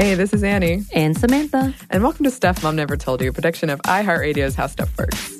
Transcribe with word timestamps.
Hey, 0.00 0.14
this 0.14 0.32
is 0.32 0.44
Anney. 0.44 0.84
And 0.94 1.18
Samantha. 1.18 1.74
And 1.90 2.04
welcome 2.04 2.22
to 2.22 2.30
Stuff 2.30 2.62
Mom 2.62 2.76
Never 2.76 2.96
Told 2.96 3.20
You, 3.20 3.30
a 3.30 3.32
production 3.32 3.68
of 3.68 3.80
iHeartRadio's 3.82 4.54
How 4.54 4.68
Stuff 4.68 4.96
Works. 4.96 5.36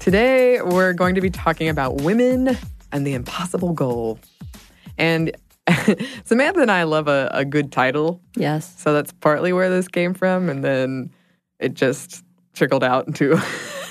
Today, 0.00 0.62
we're 0.62 0.94
going 0.94 1.14
to 1.14 1.20
be 1.20 1.28
talking 1.28 1.68
about 1.68 2.00
women 2.00 2.56
and 2.90 3.06
the 3.06 3.12
impossible 3.12 3.74
goal. 3.74 4.18
And 4.96 5.36
Samantha 6.24 6.62
and 6.62 6.70
I 6.70 6.84
love 6.84 7.08
a, 7.08 7.28
a 7.34 7.44
good 7.44 7.70
title. 7.70 8.22
Yes. 8.36 8.74
So 8.80 8.94
that's 8.94 9.12
partly 9.12 9.52
where 9.52 9.68
this 9.68 9.86
came 9.86 10.14
from. 10.14 10.48
And 10.48 10.64
then 10.64 11.10
it 11.60 11.74
just 11.74 12.24
trickled 12.54 12.82
out 12.82 13.06
into 13.06 13.38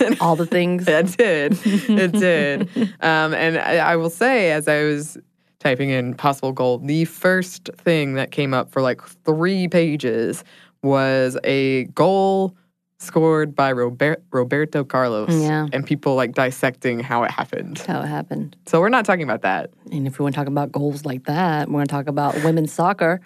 all 0.22 0.36
the 0.36 0.46
things. 0.46 0.88
it 0.88 1.18
did. 1.18 1.58
It 1.66 2.12
did. 2.14 2.70
Um, 3.02 3.34
and 3.34 3.58
I, 3.58 3.78
I 3.78 3.96
will 3.96 4.10
say, 4.10 4.52
as 4.52 4.68
I 4.68 4.84
was 4.84 5.18
typing 5.60 5.90
in 5.90 6.14
possible 6.14 6.52
goal, 6.52 6.80
the 6.80 7.06
first 7.06 7.70
thing 7.78 8.14
that 8.14 8.32
came 8.32 8.54
up 8.54 8.72
for 8.72 8.82
like 8.82 9.02
three 9.26 9.68
pages 9.68 10.44
was 10.84 11.38
a 11.44 11.86
goal 11.86 12.56
scored 13.00 13.56
by 13.56 13.72
Robert, 13.72 14.24
Roberto 14.32 14.84
Carlos. 14.84 15.30
Yeah. 15.30 15.68
And 15.72 15.86
people 15.86 16.16
like 16.16 16.34
dissecting 16.34 17.00
how 17.00 17.24
it 17.24 17.32
happened. 17.32 17.80
How 17.80 18.02
it 18.02 18.08
happened. 18.08 18.56
So 18.66 18.80
we're 18.80 18.90
not 18.90 19.06
talking 19.06 19.24
about 19.24 19.42
that. 19.42 19.72
And 19.92 20.08
if 20.08 20.20
we 20.20 20.24
want 20.24 20.36
to 20.36 20.40
talk 20.40 20.48
about 20.48 20.72
goals 20.72 21.06
like 21.06 21.26
that, 21.26 21.68
we're 21.68 21.74
going 21.74 21.88
to 21.88 21.92
talk 21.92 22.08
about 22.08 22.36
women's 22.44 22.74
soccer. 22.74 23.22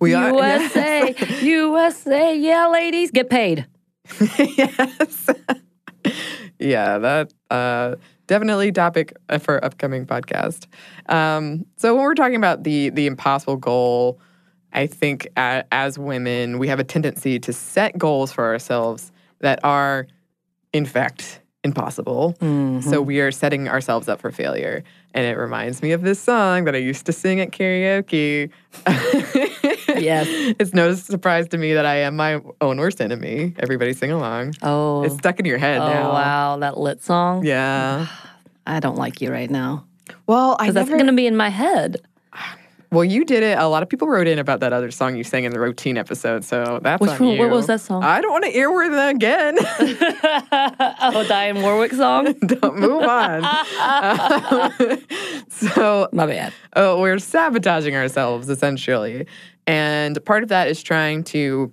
We 0.00 0.14
are 0.14 0.30
USA, 0.30 1.14
USA, 1.40 2.36
yeah, 2.36 2.66
ladies, 2.68 3.10
get 3.10 3.30
paid. 3.30 3.66
yes. 4.38 5.30
Yeah, 6.58 6.98
that 6.98 7.32
uh, 7.50 7.96
definitely 8.26 8.72
topic 8.72 9.16
for 9.40 9.64
upcoming 9.64 10.06
podcast. 10.06 10.66
Um, 11.08 11.66
so 11.76 11.94
when 11.94 12.04
we're 12.04 12.14
talking 12.14 12.36
about 12.36 12.64
the 12.64 12.90
the 12.90 13.06
impossible 13.06 13.56
goal, 13.56 14.20
I 14.72 14.86
think 14.86 15.28
uh, 15.36 15.62
as 15.72 15.98
women 15.98 16.58
we 16.58 16.68
have 16.68 16.80
a 16.80 16.84
tendency 16.84 17.38
to 17.40 17.52
set 17.52 17.96
goals 17.98 18.32
for 18.32 18.44
ourselves 18.44 19.12
that 19.40 19.60
are, 19.62 20.06
in 20.72 20.86
fact, 20.86 21.40
impossible. 21.66 22.34
Mm-hmm. 22.40 22.88
So 22.88 23.02
we 23.02 23.20
are 23.20 23.30
setting 23.30 23.68
ourselves 23.68 24.08
up 24.08 24.20
for 24.20 24.30
failure. 24.30 24.82
And 25.12 25.26
it 25.26 25.36
reminds 25.36 25.82
me 25.82 25.92
of 25.92 26.02
this 26.02 26.20
song 26.20 26.64
that 26.64 26.74
I 26.74 26.78
used 26.78 27.06
to 27.06 27.12
sing 27.12 27.40
at 27.40 27.50
karaoke. 27.50 28.50
Yes. 30.06 30.26
it's 30.58 30.72
no 30.74 30.94
surprise 30.94 31.48
to 31.48 31.58
me 31.58 31.74
that 31.74 31.86
I 31.86 31.96
am 31.96 32.16
my 32.16 32.40
own 32.60 32.78
worst 32.78 33.00
enemy. 33.00 33.54
Everybody 33.58 33.92
sing 33.92 34.12
along. 34.12 34.54
Oh. 34.62 35.02
It's 35.04 35.14
stuck 35.14 35.38
in 35.40 35.46
your 35.46 35.58
head 35.58 35.80
oh, 35.80 35.88
now. 35.88 36.12
wow. 36.12 36.56
That 36.58 36.78
lit 36.78 37.02
song. 37.02 37.44
Yeah. 37.44 38.06
I 38.66 38.80
don't 38.80 38.96
like 38.96 39.20
you 39.20 39.30
right 39.30 39.50
now. 39.50 39.84
Well, 40.26 40.56
I 40.58 40.70
that's 40.70 40.88
going 40.88 41.06
to 41.06 41.12
be 41.12 41.26
in 41.26 41.36
my 41.36 41.48
head. 41.50 41.98
well, 42.90 43.04
you 43.04 43.24
did 43.24 43.42
it. 43.42 43.58
A 43.58 43.66
lot 43.68 43.82
of 43.82 43.88
people 43.88 44.08
wrote 44.08 44.26
in 44.26 44.38
about 44.38 44.60
that 44.60 44.72
other 44.72 44.90
song 44.90 45.16
you 45.16 45.22
sang 45.24 45.44
in 45.44 45.52
the 45.52 45.60
routine 45.60 45.96
episode. 45.96 46.44
So 46.44 46.80
that's 46.82 47.00
Which 47.00 47.10
on 47.20 47.28
you. 47.28 47.38
what 47.38 47.50
was 47.50 47.66
that 47.68 47.80
song? 47.80 48.02
I 48.02 48.20
don't 48.20 48.32
want 48.32 48.44
to 48.44 48.52
earworm 48.52 48.90
that 48.92 49.14
again. 49.14 49.56
oh, 49.60 51.24
Dionne 51.28 51.62
Warwick 51.62 51.92
song? 51.92 52.32
don't 52.34 52.76
move 52.78 53.02
on. 53.02 53.44
Um, 53.44 54.98
so 55.48 56.08
My 56.12 56.26
bad. 56.26 56.52
oh, 56.74 57.00
we're 57.00 57.18
sabotaging 57.18 57.94
ourselves 57.94 58.48
essentially, 58.48 59.26
and 59.66 60.22
part 60.24 60.42
of 60.42 60.48
that 60.50 60.68
is 60.68 60.82
trying 60.82 61.24
to 61.24 61.72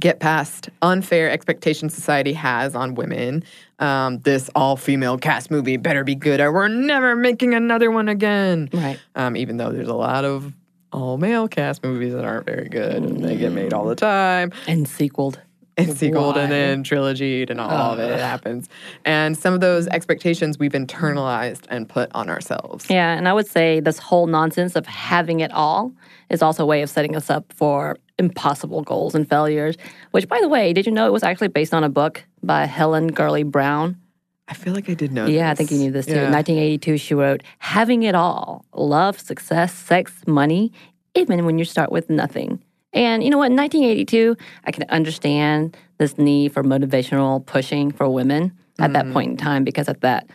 get 0.00 0.18
past 0.18 0.68
unfair 0.80 1.30
expectations 1.30 1.94
society 1.94 2.32
has 2.32 2.74
on 2.74 2.94
women. 2.94 3.44
Um, 3.78 4.18
this 4.20 4.50
all-female 4.54 5.18
cast 5.18 5.50
movie 5.50 5.76
better 5.76 6.02
be 6.02 6.14
good, 6.14 6.40
or 6.40 6.52
we're 6.52 6.68
never 6.68 7.14
making 7.14 7.54
another 7.54 7.90
one 7.90 8.08
again. 8.08 8.68
Right. 8.72 8.98
Um, 9.14 9.36
even 9.36 9.58
though 9.58 9.70
there's 9.70 9.88
a 9.88 9.94
lot 9.94 10.24
of 10.24 10.54
all-male 10.92 11.48
cast 11.48 11.84
movies 11.84 12.12
that 12.14 12.24
aren't 12.24 12.46
very 12.46 12.68
good, 12.68 13.04
and 13.04 13.22
they 13.24 13.36
get 13.36 13.52
made 13.52 13.72
all 13.72 13.86
the 13.86 13.94
time 13.94 14.52
And 14.66 14.88
sequeled. 14.88 15.40
And 15.76 15.96
sequeled 15.96 16.36
and 16.36 16.52
then 16.52 16.82
trilogied 16.82 17.50
and 17.50 17.60
all 17.60 17.92
of 17.92 17.98
it 17.98 18.18
happens. 18.18 18.68
And 19.04 19.36
some 19.36 19.54
of 19.54 19.60
those 19.60 19.86
expectations 19.88 20.58
we've 20.58 20.72
internalized 20.72 21.64
and 21.68 21.88
put 21.88 22.10
on 22.14 22.28
ourselves. 22.28 22.86
Yeah, 22.90 23.14
and 23.14 23.28
I 23.28 23.32
would 23.32 23.46
say 23.46 23.80
this 23.80 23.98
whole 23.98 24.26
nonsense 24.26 24.76
of 24.76 24.86
having 24.86 25.40
it 25.40 25.50
all 25.52 25.92
is 26.30 26.42
also 26.42 26.62
a 26.62 26.66
way 26.66 26.82
of 26.82 26.90
setting 26.90 27.16
us 27.16 27.30
up 27.30 27.52
for 27.52 27.98
impossible 28.18 28.82
goals 28.82 29.14
and 29.14 29.28
failures. 29.28 29.76
Which, 30.10 30.28
by 30.28 30.40
the 30.40 30.48
way, 30.48 30.72
did 30.72 30.86
you 30.86 30.92
know 30.92 31.06
it 31.06 31.12
was 31.12 31.22
actually 31.22 31.48
based 31.48 31.74
on 31.74 31.84
a 31.84 31.88
book 31.88 32.24
by 32.42 32.66
Helen 32.66 33.08
Gurley 33.08 33.42
Brown? 33.42 33.96
I 34.48 34.54
feel 34.54 34.74
like 34.74 34.90
I 34.90 34.94
did 34.94 35.12
know. 35.12 35.26
Yeah, 35.26 35.50
I 35.50 35.54
think 35.54 35.70
you 35.70 35.78
knew 35.78 35.90
this 35.90 36.06
too. 36.06 36.12
Yeah. 36.12 36.26
In 36.26 36.32
1982, 36.32 36.98
she 36.98 37.14
wrote, 37.14 37.42
Having 37.58 38.02
it 38.02 38.14
all 38.14 38.64
love, 38.74 39.18
success, 39.18 39.72
sex, 39.72 40.12
money, 40.26 40.72
even 41.14 41.46
when 41.46 41.58
you 41.58 41.64
start 41.64 41.92
with 41.92 42.10
nothing. 42.10 42.62
And 42.92 43.24
you 43.24 43.30
know 43.30 43.38
what? 43.38 43.50
In 43.50 43.56
1982, 43.56 44.36
I 44.64 44.70
can 44.70 44.84
understand 44.90 45.76
this 45.98 46.18
need 46.18 46.52
for 46.52 46.62
motivational 46.62 47.44
pushing 47.44 47.90
for 47.90 48.08
women 48.08 48.52
at 48.78 48.92
that 48.92 49.10
point 49.12 49.30
in 49.30 49.36
time 49.36 49.64
because 49.64 49.88
at 49.88 50.00
that 50.00 50.28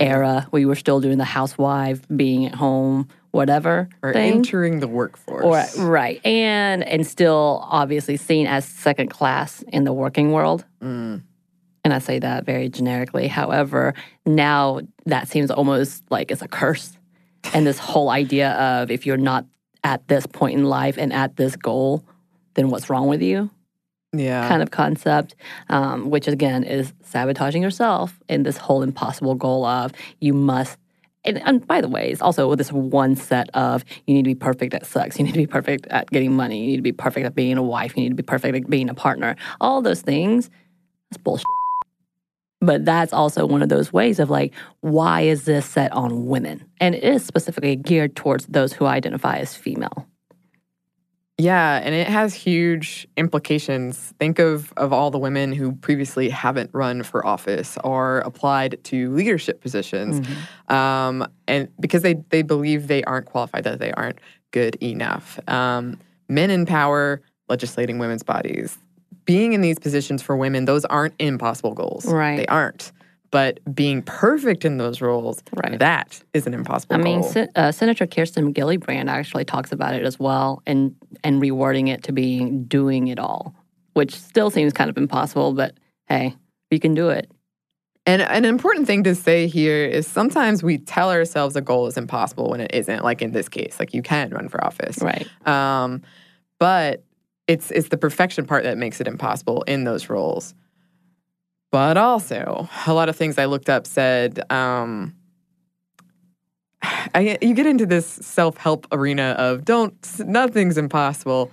era, 0.00 0.48
we 0.50 0.66
were 0.66 0.74
still 0.74 1.00
doing 1.00 1.18
the 1.18 1.24
housewife, 1.24 2.00
being 2.14 2.46
at 2.46 2.54
home, 2.54 3.08
whatever 3.30 3.88
or 4.02 4.12
thing. 4.12 4.34
entering 4.34 4.80
the 4.80 4.88
workforce. 4.88 5.78
Or, 5.78 5.86
right. 5.86 6.24
And 6.24 6.82
and 6.84 7.06
still 7.06 7.64
obviously 7.68 8.16
seen 8.16 8.46
as 8.46 8.64
second 8.64 9.10
class 9.10 9.62
in 9.68 9.84
the 9.84 9.92
working 9.92 10.32
world. 10.32 10.64
Mm. 10.82 11.22
And 11.84 11.92
I 11.92 11.98
say 11.98 12.18
that 12.20 12.44
very 12.44 12.68
generically. 12.68 13.26
However, 13.28 13.94
now 14.24 14.80
that 15.06 15.28
seems 15.28 15.50
almost 15.50 16.04
like 16.10 16.30
it's 16.30 16.42
a 16.42 16.48
curse. 16.48 16.96
And 17.54 17.66
this 17.66 17.78
whole 17.78 18.10
idea 18.10 18.52
of 18.52 18.90
if 18.90 19.04
you're 19.04 19.16
not 19.16 19.46
at 19.84 20.06
this 20.08 20.26
point 20.26 20.58
in 20.58 20.64
life 20.64 20.96
and 20.98 21.12
at 21.12 21.36
this 21.36 21.56
goal, 21.56 22.04
then 22.54 22.68
what's 22.68 22.88
wrong 22.90 23.08
with 23.08 23.22
you? 23.22 23.50
Yeah. 24.14 24.46
Kind 24.46 24.62
of 24.62 24.70
concept, 24.70 25.34
um, 25.70 26.10
which 26.10 26.28
again 26.28 26.64
is 26.64 26.92
sabotaging 27.02 27.62
yourself 27.62 28.20
in 28.28 28.42
this 28.42 28.58
whole 28.58 28.82
impossible 28.82 29.34
goal 29.34 29.64
of 29.64 29.92
you 30.20 30.34
must. 30.34 30.76
And, 31.24 31.40
and 31.46 31.66
by 31.66 31.80
the 31.80 31.88
way, 31.88 32.10
it's 32.10 32.20
also 32.20 32.48
with 32.48 32.58
this 32.58 32.72
one 32.72 33.16
set 33.16 33.48
of 33.54 33.84
you 34.06 34.14
need 34.14 34.24
to 34.24 34.30
be 34.30 34.34
perfect 34.34 34.74
at 34.74 34.84
sex, 34.84 35.18
you 35.18 35.24
need 35.24 35.32
to 35.32 35.38
be 35.38 35.46
perfect 35.46 35.86
at 35.86 36.10
getting 36.10 36.34
money, 36.34 36.60
you 36.60 36.66
need 36.66 36.76
to 36.76 36.82
be 36.82 36.92
perfect 36.92 37.24
at 37.24 37.34
being 37.34 37.56
a 37.56 37.62
wife, 37.62 37.96
you 37.96 38.02
need 38.02 38.10
to 38.10 38.14
be 38.14 38.22
perfect 38.22 38.56
at 38.56 38.68
being 38.68 38.90
a 38.90 38.94
partner. 38.94 39.36
All 39.60 39.80
those 39.80 40.02
things, 40.02 40.50
that's 41.10 41.22
bullshit. 41.22 41.46
But 42.64 42.84
that's 42.84 43.12
also 43.12 43.44
one 43.44 43.60
of 43.60 43.68
those 43.68 43.92
ways 43.92 44.18
of 44.20 44.30
like, 44.30 44.54
why 44.80 45.22
is 45.22 45.44
this 45.44 45.66
set 45.66 45.92
on 45.92 46.26
women? 46.26 46.64
And 46.80 46.94
it 46.94 47.02
is 47.02 47.24
specifically 47.24 47.74
geared 47.74 48.14
towards 48.14 48.46
those 48.46 48.72
who 48.72 48.86
identify 48.86 49.36
as 49.38 49.54
female. 49.54 50.06
Yeah, 51.38 51.80
and 51.82 51.92
it 51.94 52.06
has 52.06 52.34
huge 52.34 53.08
implications. 53.16 54.14
Think 54.20 54.38
of 54.38 54.72
of 54.76 54.92
all 54.92 55.10
the 55.10 55.18
women 55.18 55.52
who 55.52 55.72
previously 55.72 56.28
haven't 56.28 56.70
run 56.72 57.02
for 57.02 57.26
office 57.26 57.76
or 57.82 58.18
applied 58.18 58.78
to 58.84 59.10
leadership 59.12 59.60
positions, 59.60 60.20
Mm-hmm. 60.20 60.72
um, 60.74 61.26
and 61.48 61.68
because 61.80 62.02
they 62.02 62.14
they 62.28 62.42
believe 62.42 62.86
they 62.86 63.02
aren't 63.04 63.26
qualified, 63.26 63.64
that 63.64 63.80
they 63.80 63.92
aren't 63.92 64.20
good 64.52 64.76
enough. 64.80 65.40
Um, 65.48 65.98
men 66.28 66.50
in 66.50 66.64
power, 66.64 67.22
legislating 67.48 67.98
women's 67.98 68.22
bodies, 68.22 68.78
being 69.24 69.52
in 69.52 69.60
these 69.60 69.78
positions 69.78 70.22
for 70.22 70.36
women, 70.36 70.64
those 70.64 70.84
aren't 70.86 71.14
impossible 71.18 71.74
goals. 71.74 72.06
Right. 72.06 72.36
They 72.36 72.46
aren't. 72.46 72.92
But 73.30 73.60
being 73.74 74.02
perfect 74.02 74.64
in 74.66 74.76
those 74.76 75.00
roles, 75.00 75.42
Right. 75.54 75.78
that 75.78 76.20
is 76.34 76.46
an 76.46 76.52
impossible 76.52 76.96
I 76.96 76.98
mean. 76.98 77.22
Sen- 77.22 77.48
uh, 77.56 77.72
Senator 77.72 78.06
Kirsten 78.06 78.52
Gillibrand 78.52 79.08
actually 79.08 79.46
talks 79.46 79.72
about 79.72 79.94
it 79.94 80.04
as 80.04 80.18
well, 80.20 80.62
and 80.66 80.94
and 81.24 81.40
rewarding 81.40 81.88
it 81.88 82.02
to 82.04 82.12
being 82.12 82.64
doing 82.64 83.08
it 83.08 83.18
all, 83.18 83.54
which 83.94 84.14
still 84.14 84.50
seems 84.50 84.74
kind 84.74 84.90
of 84.90 84.98
impossible. 84.98 85.54
But 85.54 85.74
hey, 86.08 86.36
you 86.70 86.78
can 86.78 86.92
do 86.94 87.08
it. 87.08 87.30
And 88.04 88.20
an 88.20 88.44
important 88.44 88.86
thing 88.86 89.04
to 89.04 89.14
say 89.14 89.46
here 89.46 89.84
is 89.86 90.06
sometimes 90.06 90.62
we 90.62 90.76
tell 90.76 91.10
ourselves 91.10 91.56
a 91.56 91.60
goal 91.62 91.86
is 91.86 91.96
impossible 91.96 92.50
when 92.50 92.60
it 92.60 92.74
isn't. 92.74 93.02
Like 93.02 93.22
in 93.22 93.30
this 93.32 93.48
case, 93.48 93.76
like 93.80 93.94
you 93.94 94.02
can 94.02 94.28
run 94.30 94.48
for 94.50 94.62
office, 94.62 94.98
Right. 95.00 95.26
um, 95.46 96.02
but 96.58 97.02
it's 97.46 97.70
it's 97.70 97.88
the 97.88 97.96
perfection 97.96 98.46
part 98.46 98.64
that 98.64 98.78
makes 98.78 99.00
it 99.00 99.06
impossible 99.06 99.62
in 99.62 99.84
those 99.84 100.08
roles. 100.08 100.54
But 101.70 101.96
also, 101.96 102.68
a 102.86 102.92
lot 102.92 103.08
of 103.08 103.16
things 103.16 103.38
I 103.38 103.46
looked 103.46 103.70
up 103.70 103.86
said 103.86 104.40
um, 104.52 105.14
I, 106.82 107.38
you 107.40 107.54
get 107.54 107.66
into 107.66 107.86
this 107.86 108.06
self 108.06 108.56
help 108.56 108.86
arena 108.92 109.34
of 109.38 109.64
don't 109.64 109.94
nothing's 110.20 110.78
impossible. 110.78 111.50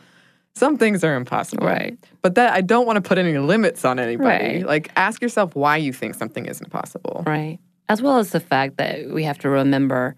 Some 0.56 0.78
things 0.78 1.04
are 1.06 1.16
impossible, 1.16 1.66
Right. 1.66 1.98
But 2.22 2.36
that 2.36 2.54
I 2.54 2.62
don't 2.62 2.86
want 2.86 2.98
to 2.98 3.02
put 3.02 3.18
any 3.18 3.38
limits 3.38 3.86
on 3.86 3.98
anybody. 3.98 4.58
Right. 4.58 4.66
Like, 4.66 4.92
ask 4.98 5.22
yourself 5.22 5.56
why 5.56 5.78
you 5.78 5.94
think 5.94 6.16
something 6.16 6.48
is 6.48 6.60
impossible. 6.60 7.24
Right. 7.26 7.60
As 7.88 8.02
well 8.02 8.18
as 8.18 8.32
the 8.32 8.42
fact 8.42 8.76
that 8.78 9.10
we 9.10 9.24
have 9.24 9.38
to 9.40 9.50
remember 9.50 10.16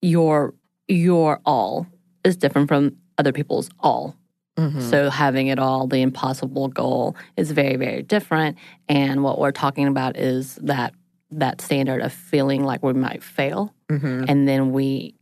your 0.00 0.54
your 0.88 1.40
all 1.44 1.86
is 2.24 2.36
different 2.36 2.68
from 2.68 2.96
other 3.18 3.32
people's 3.32 3.68
all. 3.80 4.16
So 4.90 5.10
having 5.10 5.46
it 5.48 5.58
all, 5.58 5.86
the 5.86 6.02
impossible 6.02 6.68
goal, 6.68 7.16
is 7.36 7.50
very, 7.52 7.76
very 7.76 8.02
different. 8.02 8.56
And 8.88 9.22
what 9.22 9.38
we're 9.38 9.52
talking 9.52 9.86
about 9.86 10.16
is 10.16 10.56
that 10.56 10.94
that 11.30 11.60
standard 11.60 12.02
of 12.02 12.12
feeling 12.12 12.64
like 12.64 12.82
we 12.82 12.92
might 12.92 13.22
fail, 13.22 13.72
Mhm. 13.88 14.24
and 14.28 14.48
then 14.48 14.72
we 14.72 15.14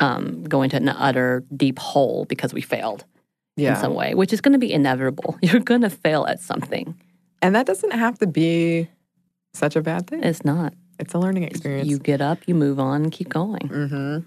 um, 0.00 0.42
go 0.44 0.62
into 0.62 0.76
an 0.76 0.88
utter 0.88 1.44
deep 1.56 1.78
hole 1.78 2.24
because 2.24 2.52
we 2.52 2.60
failed 2.60 3.04
in 3.56 3.76
some 3.76 3.94
way, 3.94 4.14
which 4.14 4.32
is 4.32 4.40
going 4.40 4.52
to 4.52 4.58
be 4.58 4.72
inevitable. 4.72 5.38
You're 5.42 5.60
going 5.60 5.82
to 5.82 5.90
fail 5.90 6.26
at 6.26 6.40
something. 6.40 6.94
And 7.40 7.54
that 7.54 7.66
doesn't 7.66 7.92
have 7.92 8.18
to 8.18 8.26
be 8.26 8.88
such 9.54 9.76
a 9.76 9.82
bad 9.82 10.08
thing. 10.08 10.24
It's 10.24 10.44
not. 10.44 10.74
It's 10.98 11.14
a 11.14 11.18
learning 11.18 11.44
experience. 11.44 11.88
You 11.88 11.98
get 11.98 12.20
up, 12.20 12.38
you 12.46 12.54
move 12.54 12.80
on, 12.80 13.10
keep 13.10 13.28
going. 13.28 13.68
hmm 13.68 14.18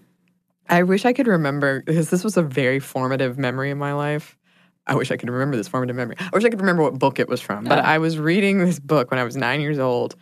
I 0.70 0.84
wish 0.84 1.06
I 1.06 1.14
could 1.14 1.28
remember 1.28 1.82
because 1.82 2.10
this 2.10 2.24
was 2.24 2.38
a 2.38 2.42
very 2.42 2.80
formative 2.80 3.38
memory 3.38 3.72
in 3.72 3.78
my 3.78 3.94
life. 3.94 4.38
I 4.86 4.96
wish 4.96 5.12
I 5.12 5.18
could 5.18 5.30
remember 5.30 5.58
this 5.58 5.68
formative 5.68 5.96
memory. 5.96 6.16
I 6.20 6.30
wish 6.34 6.46
I 6.46 6.50
could 6.50 6.62
remember 6.62 6.84
what 6.84 6.98
book 6.98 7.20
it 7.20 7.28
was 7.28 7.42
from. 7.42 7.66
But 7.66 7.80
Ah. 7.80 7.84
I 7.84 7.98
was 7.98 8.18
reading 8.18 8.60
this 8.60 8.80
book 8.80 9.12
when 9.12 9.20
I 9.20 9.24
was 9.24 9.36
nine 9.36 9.60
years 9.62 9.80
old, 9.80 10.16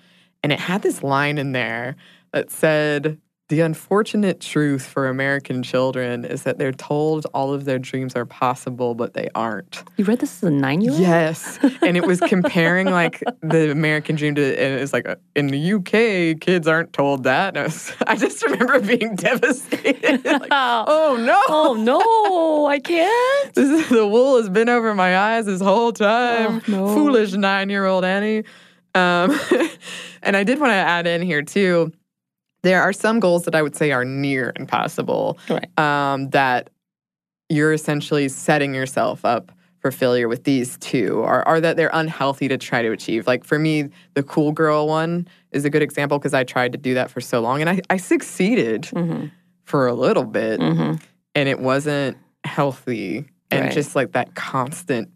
and 0.44 0.52
it 0.52 0.60
had 0.60 0.82
this 0.82 1.04
line 1.04 1.38
in 1.38 1.52
there 1.52 1.96
that 2.34 2.50
said, 2.52 3.20
The 3.48 3.62
unfortunate 3.62 4.42
truth 4.42 4.88
for 4.88 5.08
American 5.08 5.62
children 5.62 6.26
is 6.26 6.42
that 6.44 6.58
they're 6.58 6.72
told 6.72 7.28
all 7.32 7.54
of 7.54 7.66
their 7.66 7.78
dreams 7.78 8.16
are 8.16 8.26
possible, 8.26 8.96
but 8.96 9.14
they 9.14 9.30
aren't. 9.36 9.84
You 9.98 10.06
read 10.06 10.18
this 10.18 10.42
as 10.42 10.48
a 10.48 10.52
nine 10.52 10.82
year 10.82 10.94
old? 10.94 11.02
Yes. 11.02 11.60
And 11.84 11.96
it 11.96 12.08
was 12.08 12.20
comparing 12.28 12.88
like 12.88 13.22
the 13.42 13.70
American 13.70 14.16
dream 14.16 14.34
to, 14.34 14.42
and 14.42 14.82
it's 14.82 14.94
like, 14.94 15.08
uh, 15.08 15.18
in 15.36 15.46
the 15.48 15.74
UK, 15.74 16.42
kids 16.42 16.68
aren't 16.68 16.92
told 16.92 17.22
that. 17.26 17.56
I, 17.56 17.64
was, 17.66 17.94
I 18.08 18.16
just 18.16 18.44
remember 18.44 18.80
being 18.80 19.16
devastated. 19.16 20.26
like, 20.26 20.50
oh 20.52 21.16
no. 21.24 21.40
Oh 21.48 21.76
no, 21.76 22.66
I 22.66 22.80
can't. 22.80 23.54
This 23.54 23.70
is, 23.70 23.90
the 23.90 24.08
wool 24.08 24.38
has 24.38 24.50
been 24.50 24.70
over 24.70 24.96
my 24.96 25.16
eyes 25.16 25.46
this 25.46 25.62
whole 25.62 25.92
time. 25.92 26.64
Oh, 26.68 26.72
no. 26.72 26.96
Foolish 26.96 27.34
nine 27.34 27.70
year 27.70 27.86
old 27.86 28.06
Anney. 28.06 28.44
Um, 28.96 29.40
and 30.24 30.36
I 30.36 30.44
did 30.44 30.60
want 30.60 30.72
to 30.72 30.76
add 30.76 31.06
in 31.06 31.22
here 31.22 31.44
too. 31.44 31.94
There 32.66 32.82
are 32.82 32.92
some 32.92 33.20
goals 33.20 33.44
that 33.44 33.54
I 33.54 33.62
would 33.62 33.76
say 33.76 33.92
are 33.92 34.04
near 34.04 34.52
impossible 34.56 35.38
Right. 35.50 35.70
um, 35.80 36.30
that 36.32 36.72
you're 37.48 37.74
essentially 37.74 38.28
setting 38.28 38.74
yourself 38.74 39.24
up 39.24 39.52
for 39.80 39.92
failure 39.92 40.28
with 40.28 40.46
these 40.46 40.80
two, 40.80 41.20
or, 41.20 41.48
or 41.48 41.62
that 41.62 41.78
they're 41.78 41.92
unhealthy 41.94 42.48
to 42.48 42.58
try 42.58 42.82
to 42.82 42.92
achieve. 42.92 43.28
Like 43.28 43.44
for 43.44 43.60
me, 43.60 43.90
the 44.16 44.24
cool 44.24 44.52
girl 44.52 44.88
one 44.88 45.28
is 45.52 45.64
a 45.64 45.70
good 45.70 45.84
example 45.84 46.18
because 46.18 46.34
I 46.34 46.44
tried 46.44 46.72
to 46.72 46.80
do 46.80 46.96
that 46.96 47.12
for 47.12 47.22
so 47.22 47.40
long 47.40 47.62
and 47.62 47.70
I, 47.70 47.82
I 47.92 47.98
succeeded 47.98 48.88
hmm 48.88 49.26
for 49.64 49.86
a 49.88 49.94
little 49.94 50.26
bit 50.26 50.60
hmm 50.60 50.94
and 51.36 51.50
it 51.50 51.60
wasn't 51.60 52.18
healthy 52.44 53.26
and 53.52 53.66
Right. 53.66 53.72
just 53.74 53.96
like 53.96 54.12
that 54.14 54.34
constant 54.36 55.10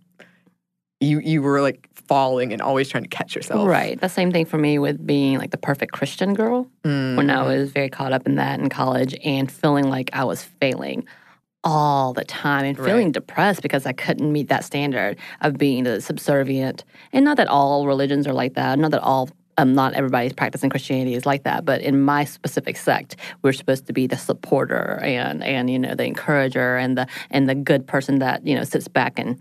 you 1.00 1.19
you 1.19 1.42
were 1.42 1.62
like 1.62 1.88
falling 2.07 2.51
and 2.51 2.62
always 2.62 2.90
trying 2.90 3.04
to 3.04 3.10
catch 3.10 3.36
yourself 3.36 3.68
Right. 3.68 4.00
The 4.00 4.10
same 4.10 4.31
thing 4.31 4.46
for 4.46 4.57
me 4.57 4.80
with 4.80 5.06
being 5.06 5.38
like 5.38 5.51
the 5.51 5.57
perfect 5.57 5.92
Christian 5.94 6.34
girl 6.34 6.68
Mm, 6.84 7.18
when 7.18 7.30
I 7.30 7.44
was 7.44 7.72
very 7.72 7.90
caught 7.90 8.13
up 8.13 8.25
in 8.25 8.36
that 8.36 8.60
in 8.60 8.69
college 8.69 9.16
and 9.24 9.51
feeling 9.51 9.90
like 9.90 10.10
I 10.13 10.24
was 10.24 10.44
failing 10.44 11.06
all 11.63 12.13
the 12.13 12.24
time 12.24 12.63
and 12.66 12.78
feeling 12.78 13.07
Right. 13.07 13.13
depressed 13.13 13.62
because 13.62 13.86
I 13.86 13.92
couldn't 13.92 14.31
meet 14.31 14.48
that 14.48 14.63
standard 14.63 15.18
of 15.42 15.57
being 15.57 15.84
the 15.84 16.00
subservient. 16.01 16.86
And 17.12 17.25
not 17.25 17.36
that 17.38 17.48
all 17.50 17.86
religions 17.86 18.25
are 18.28 18.34
like 18.34 18.54
that, 18.54 18.80
not 18.80 18.92
that 18.92 19.01
all 19.01 19.30
um, 19.57 19.74
not 19.75 19.94
everybody's 19.94 20.31
practicing 20.31 20.69
Christianity 20.69 21.16
is 21.16 21.25
like 21.25 21.44
that, 21.44 21.66
but 21.66 21.81
in 21.81 22.00
my 22.00 22.24
specific 22.24 22.78
sect, 22.78 23.18
we're 23.42 23.51
supposed 23.51 23.88
to 23.88 23.94
be 23.94 24.07
the 24.07 24.18
supporter 24.18 25.00
and 25.04 25.44
and 25.44 25.69
you 25.69 25.78
know 25.78 25.96
the 25.96 26.06
encourager 26.06 26.78
and 26.78 26.98
the 26.98 27.07
and 27.30 27.50
the 27.50 27.56
good 27.56 27.86
person 27.86 28.19
that 28.19 28.48
you 28.48 28.56
know 28.56 28.63
sits 28.63 28.88
back 28.88 29.19
and 29.19 29.38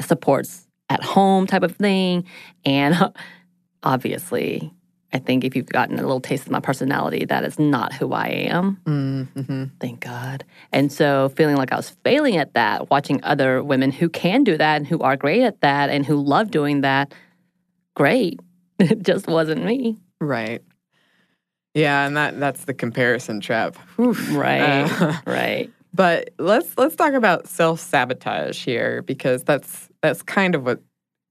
supports 0.00 0.63
at 0.88 1.02
home 1.02 1.46
type 1.46 1.62
of 1.62 1.76
thing. 1.76 2.24
And 2.64 3.12
obviously, 3.82 4.72
I 5.12 5.18
think 5.18 5.44
if 5.44 5.54
you've 5.54 5.66
gotten 5.66 5.98
a 5.98 6.02
little 6.02 6.20
taste 6.20 6.46
of 6.46 6.52
my 6.52 6.60
personality, 6.60 7.24
that 7.26 7.44
is 7.44 7.58
not 7.58 7.92
who 7.92 8.12
I 8.12 8.26
am. 8.28 8.80
mm, 8.84 9.28
mhm. 9.34 9.70
Thank 9.80 10.00
God. 10.00 10.44
And 10.72 10.90
so 10.92 11.28
feeling 11.36 11.56
like 11.56 11.72
I 11.72 11.76
was 11.76 11.90
failing 12.02 12.36
at 12.36 12.54
that, 12.54 12.90
watching 12.90 13.22
other 13.22 13.62
women 13.62 13.92
who 13.92 14.08
can 14.08 14.42
do 14.44 14.56
that 14.58 14.76
and 14.76 14.86
who 14.86 14.98
are 15.00 15.16
great 15.16 15.42
at 15.42 15.60
that 15.60 15.88
and 15.90 16.04
who 16.04 16.16
love 16.16 16.50
doing 16.50 16.80
that, 16.82 17.12
great. 17.94 18.40
It 18.80 19.04
just 19.04 19.28
wasn't 19.28 19.64
me. 19.64 19.98
right 20.20 20.60
yeah 21.74 22.06
and 22.06 22.16
that 22.16 22.38
that's 22.40 22.64
the 22.64 22.74
comparison 22.74 23.40
trap. 23.40 23.76
Right. 23.98 24.82
Uh, 25.00 25.16
right. 25.26 25.70
But 25.94 26.30
let's 26.38 26.76
let's 26.76 26.96
talk 26.96 27.14
about 27.14 27.46
self-sabotage 27.46 28.62
here 28.64 29.02
because 29.02 29.44
that's 29.44 29.88
that's 30.02 30.22
kind 30.22 30.56
of 30.56 30.64
what 30.64 30.82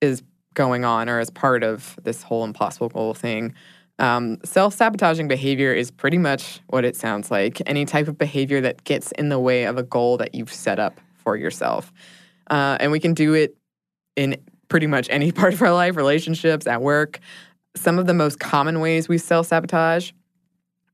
is 0.01 0.24
going 0.54 0.86
on 0.86 1.10
or 1.10 1.19
is 1.19 1.30
part 1.30 1.63
of 1.63 2.00
this 2.04 2.24
whole 2.24 2.44
impossible 2.44 2.89
goal 2.89 3.13
thing. 3.13 3.54
Um, 4.00 4.38
self-sabotaging 4.44 5.27
behavior 5.27 5.74
is 5.74 5.92
pretty 5.92 6.18
much 6.18 6.62
what 6.68 6.86
it 6.86 6.95
sounds 6.95 7.30
like. 7.30 7.62
Any 7.65 7.86
type 7.86 8.07
of 8.07 8.18
behavior 8.18 8.62
that 8.62 8.83
gets 8.86 9.12
in 9.13 9.30
the 9.30 9.39
way 9.39 9.65
of 9.65 9.77
a 9.77 9.83
goal 9.83 10.18
that 10.18 10.33
you've 10.33 10.54
set 10.54 10.80
up 10.80 11.00
for 11.15 11.36
yourself. 11.36 11.92
Uh, 12.50 12.77
and 12.80 12.92
we 12.92 13.00
can 13.00 13.13
do 13.13 13.33
it 13.33 13.56
in 14.15 14.36
pretty 14.69 14.88
much 14.88 15.07
any 15.10 15.31
part 15.33 15.54
of 15.54 15.62
our 15.62 15.74
life 15.74 15.95
relationships 15.95 16.68
at 16.68 16.81
work. 16.81 17.19
Some 17.75 18.00
of 18.00 18.07
the 18.07 18.13
most 18.13 18.39
common 18.39 18.80
ways 18.80 19.07
we 19.07 19.18
self-sabotage 19.18 20.12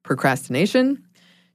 procrastination 0.04 1.04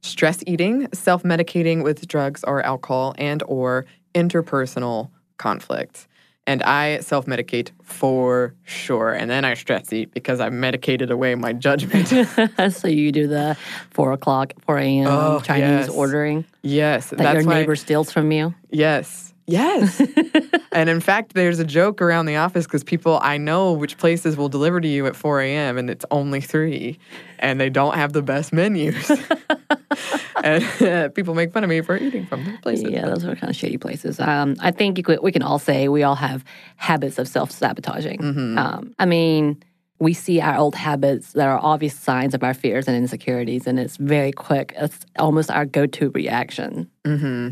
stress 0.05 0.43
eating, 0.47 0.89
self-medicating 0.93 1.83
with 1.83 2.07
drugs 2.07 2.45
or 2.45 2.63
alcohol, 2.63 3.15
and 3.19 3.43
or 3.47 3.87
interpersonal 4.15 5.11
conflict. 5.39 6.07
And 6.47 6.63
I 6.63 7.01
self-medicate 7.01 7.71
for 7.83 8.55
sure. 8.65 9.13
And 9.13 9.31
then 9.31 9.47
I 9.47 9.55
stress 9.55 9.91
eat 9.95 10.13
because 10.13 10.41
I've 10.41 10.53
medicated 10.53 11.11
away 11.11 11.35
my 11.37 11.55
judgment. 11.55 12.09
so 12.73 12.87
you 12.87 13.13
do 13.13 13.27
the 13.27 13.57
four 13.91 14.13
o'clock, 14.13 14.53
4 14.67 14.79
a.m. 14.79 15.07
Oh, 15.07 15.41
Chinese 15.41 15.87
yes. 15.87 15.89
ordering 15.89 16.45
yes, 16.63 17.11
that 17.11 17.19
that's 17.19 17.45
your 17.45 17.55
neighbor 17.55 17.77
steals 17.77 18.13
from 18.13 18.31
you. 18.31 18.55
Yes. 18.71 19.34
Yes. 19.47 20.01
and 20.73 20.89
in 20.89 21.01
fact, 21.01 21.35
there's 21.35 21.59
a 21.59 21.65
joke 21.65 22.01
around 22.01 22.27
the 22.27 22.37
office 22.37 22.65
because 22.65 22.83
people, 22.83 23.19
I 23.23 23.37
know 23.37 23.73
which 23.73 23.99
places 23.99 24.37
will 24.37 24.49
deliver 24.49 24.81
to 24.81 24.89
you 24.89 25.07
at 25.07 25.17
4 25.17 25.41
a.m. 25.43 25.77
and 25.77 25.91
it's 25.91 26.05
only 26.11 26.41
three 26.41 26.99
and 27.39 27.61
they 27.61 27.69
don't 27.69 27.95
have 27.95 28.13
the 28.13 28.23
best 28.23 28.53
menus. 28.53 29.11
and 30.45 31.15
people 31.15 31.35
make 31.35 31.53
fun 31.53 31.65
of 31.65 31.71
me 31.71 31.81
for 31.83 31.97
eating 31.97 32.27
from 32.27 32.45
those 32.45 32.59
places. 32.61 32.91
Yeah, 32.91 33.07
those 33.07 33.25
are 33.25 33.37
kind 33.37 33.51
of 33.51 33.57
shady 33.57 33.77
places. 33.77 34.19
Um, 34.19 34.57
I 34.61 34.71
think 34.71 34.99
you 34.99 35.05
could, 35.05 35.21
we 35.23 35.33
can 35.33 35.43
all 35.43 35.59
say 35.59 35.89
we 35.89 36.03
all 36.03 36.15
have 36.15 36.45
habits 36.77 37.19
of 37.19 37.29
self 37.29 37.51
sabotaging. 37.51 38.21
Mm-hmm. 38.21 38.59
Um, 38.59 38.95
I 38.99 39.05
mean, 39.05 39.63
we 40.01 40.13
see 40.13 40.41
our 40.41 40.57
old 40.57 40.75
habits 40.75 41.33
that 41.33 41.47
are 41.47 41.59
obvious 41.63 41.95
signs 41.95 42.35
of 42.35 42.43
our 42.43 42.55
fears 42.55 42.89
and 42.89 42.97
insecurities, 42.97 43.67
and 43.67 43.79
it's 43.79 43.97
very 43.97 44.33
quick. 44.33 44.75
It's 44.77 45.07
almost 45.19 45.51
our 45.51 45.65
go 45.65 45.87
to 45.87 46.11
reaction. 46.11 46.91
hmm 47.05 47.51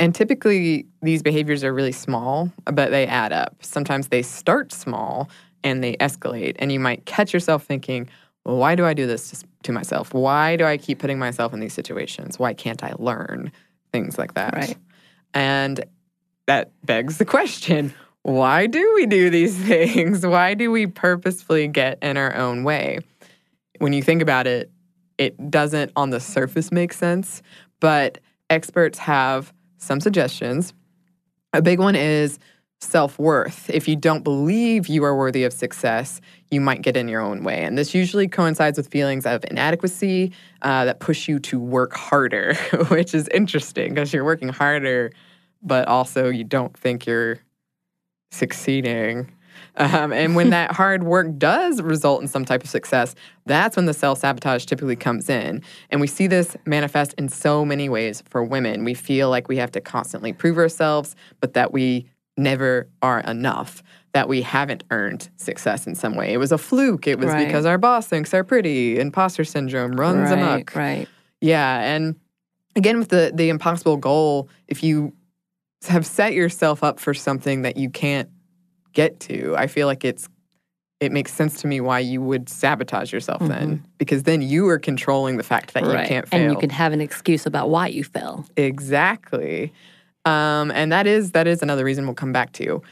And 0.00 0.14
typically, 0.14 0.86
these 1.02 1.22
behaviors 1.22 1.62
are 1.62 1.74
really 1.74 1.92
small, 1.92 2.50
but 2.64 2.90
they 2.90 3.06
add 3.06 3.32
up. 3.32 3.56
Sometimes 3.60 4.08
they 4.08 4.22
start 4.22 4.72
small 4.72 5.28
and 5.62 5.84
they 5.84 5.94
escalate. 5.96 6.56
And 6.58 6.72
you 6.72 6.80
might 6.80 7.04
catch 7.04 7.34
yourself 7.34 7.64
thinking, 7.64 8.08
well, 8.46 8.56
why 8.56 8.74
do 8.74 8.86
I 8.86 8.94
do 8.94 9.06
this 9.06 9.44
to, 9.62 9.72
myself? 9.72 10.14
Why 10.14 10.56
do 10.56 10.64
I 10.64 10.78
keep 10.78 11.00
putting 11.00 11.18
myself 11.18 11.52
in 11.52 11.60
these 11.60 11.74
situations? 11.74 12.38
Why 12.38 12.54
can't 12.54 12.82
I 12.82 12.94
learn? 12.98 13.52
Things 13.92 14.16
like 14.16 14.32
that. 14.34 14.54
Right. 14.54 14.76
And 15.34 15.84
that 16.46 16.72
begs 16.84 17.18
the 17.18 17.26
question 17.26 17.92
why 18.22 18.66
do 18.66 18.92
we 18.94 19.06
do 19.06 19.30
these 19.30 19.56
things? 19.66 20.26
Why 20.26 20.54
do 20.54 20.70
we 20.70 20.86
purposefully 20.86 21.68
get 21.68 21.98
in 22.02 22.16
our 22.16 22.34
own 22.34 22.64
way? 22.64 23.00
When 23.78 23.92
you 23.92 24.02
think 24.02 24.22
about 24.22 24.46
it, 24.46 24.70
it 25.18 25.50
doesn't 25.50 25.92
on 25.96 26.08
the 26.10 26.20
surface 26.20 26.72
make 26.72 26.94
sense, 26.94 27.42
but 27.80 28.18
experts 28.50 28.98
have 28.98 29.52
some 29.80 30.00
suggestions. 30.00 30.72
A 31.52 31.60
big 31.60 31.78
one 31.78 31.96
is 31.96 32.38
self 32.80 33.18
worth. 33.18 33.68
If 33.70 33.88
you 33.88 33.96
don't 33.96 34.22
believe 34.22 34.88
you 34.88 35.04
are 35.04 35.16
worthy 35.16 35.44
of 35.44 35.52
success, 35.52 36.20
you 36.50 36.60
might 36.60 36.82
get 36.82 36.96
in 36.96 37.08
your 37.08 37.20
own 37.20 37.44
way. 37.44 37.62
And 37.64 37.76
this 37.76 37.94
usually 37.94 38.28
coincides 38.28 38.78
with 38.78 38.88
feelings 38.88 39.26
of 39.26 39.44
inadequacy 39.50 40.32
uh, 40.62 40.84
that 40.84 41.00
push 41.00 41.28
you 41.28 41.38
to 41.40 41.58
work 41.58 41.94
harder, 41.94 42.54
which 42.88 43.14
is 43.14 43.28
interesting 43.28 43.94
because 43.94 44.12
you're 44.12 44.24
working 44.24 44.48
harder, 44.48 45.12
but 45.62 45.88
also 45.88 46.28
you 46.28 46.44
don't 46.44 46.76
think 46.76 47.06
you're 47.06 47.38
succeeding. 48.30 49.30
Um, 49.80 50.12
and 50.12 50.36
when 50.36 50.50
that 50.50 50.72
hard 50.72 51.02
work 51.04 51.38
does 51.38 51.80
result 51.80 52.20
in 52.22 52.28
some 52.28 52.44
type 52.44 52.62
of 52.62 52.68
success, 52.70 53.14
that's 53.46 53.76
when 53.76 53.86
the 53.86 53.94
self 53.94 54.18
sabotage 54.18 54.64
typically 54.66 54.96
comes 54.96 55.28
in. 55.30 55.62
And 55.90 56.00
we 56.00 56.06
see 56.06 56.26
this 56.26 56.56
manifest 56.66 57.14
in 57.14 57.28
so 57.28 57.64
many 57.64 57.88
ways 57.88 58.22
for 58.28 58.44
women. 58.44 58.84
We 58.84 58.94
feel 58.94 59.30
like 59.30 59.48
we 59.48 59.56
have 59.56 59.72
to 59.72 59.80
constantly 59.80 60.32
prove 60.32 60.58
ourselves, 60.58 61.16
but 61.40 61.54
that 61.54 61.72
we 61.72 62.06
never 62.36 62.88
are 63.02 63.20
enough, 63.20 63.82
that 64.12 64.28
we 64.28 64.42
haven't 64.42 64.84
earned 64.90 65.28
success 65.36 65.86
in 65.86 65.94
some 65.94 66.14
way. 66.14 66.32
It 66.32 66.38
was 66.38 66.52
a 66.52 66.58
fluke. 66.58 67.06
It 67.06 67.18
was 67.18 67.28
Right. 67.28 67.46
because 67.46 67.66
our 67.66 67.78
boss 67.78 68.06
thinks 68.06 68.30
they're 68.30 68.44
pretty. 68.44 68.98
Imposter 68.98 69.44
syndrome 69.44 69.92
runs 69.92 70.30
right, 70.30 70.38
amok. 70.38 70.74
right. 70.76 71.08
Yeah, 71.40 71.80
and 71.80 72.16
again 72.76 72.98
with 72.98 73.08
the 73.08 73.32
the 73.34 73.48
impossible 73.48 73.96
goal, 73.96 74.48
if 74.68 74.82
you 74.82 75.12
have 75.88 76.04
set 76.06 76.34
yourself 76.34 76.84
up 76.84 77.00
for 77.00 77.14
something 77.14 77.62
that 77.62 77.76
you 77.78 77.88
can't 77.90 78.28
get 78.92 79.20
to, 79.20 79.54
I 79.56 79.66
feel 79.66 79.86
like 79.86 80.04
it's 80.04 80.28
it 81.00 81.12
makes 81.12 81.32
sense 81.32 81.62
to 81.62 81.66
me 81.66 81.80
why 81.80 81.98
you 81.98 82.20
would 82.20 82.48
sabotage 82.50 83.10
yourself 83.10 83.40
then 83.40 83.82
because 83.96 84.24
then 84.24 84.42
you 84.42 84.68
are 84.68 84.78
controlling 84.78 85.38
the 85.38 85.42
fact 85.42 85.72
that 85.72 85.82
you 85.82 85.92
can't 86.06 86.28
fail. 86.28 86.40
And 86.40 86.52
you 86.52 86.58
can 86.58 86.68
have 86.68 86.92
an 86.92 87.00
excuse 87.00 87.46
about 87.46 87.70
why 87.70 87.86
you 87.86 88.04
fell. 88.04 88.44
Exactly. 88.58 89.72
Um, 90.26 90.70
and 90.70 90.92
that 90.92 91.06
is 91.06 91.32
that 91.32 91.46
is 91.46 91.62
another 91.62 91.84
reason 91.84 92.04
we'll 92.04 92.14
come 92.14 92.32
back 92.32 92.52
to. 92.52 92.82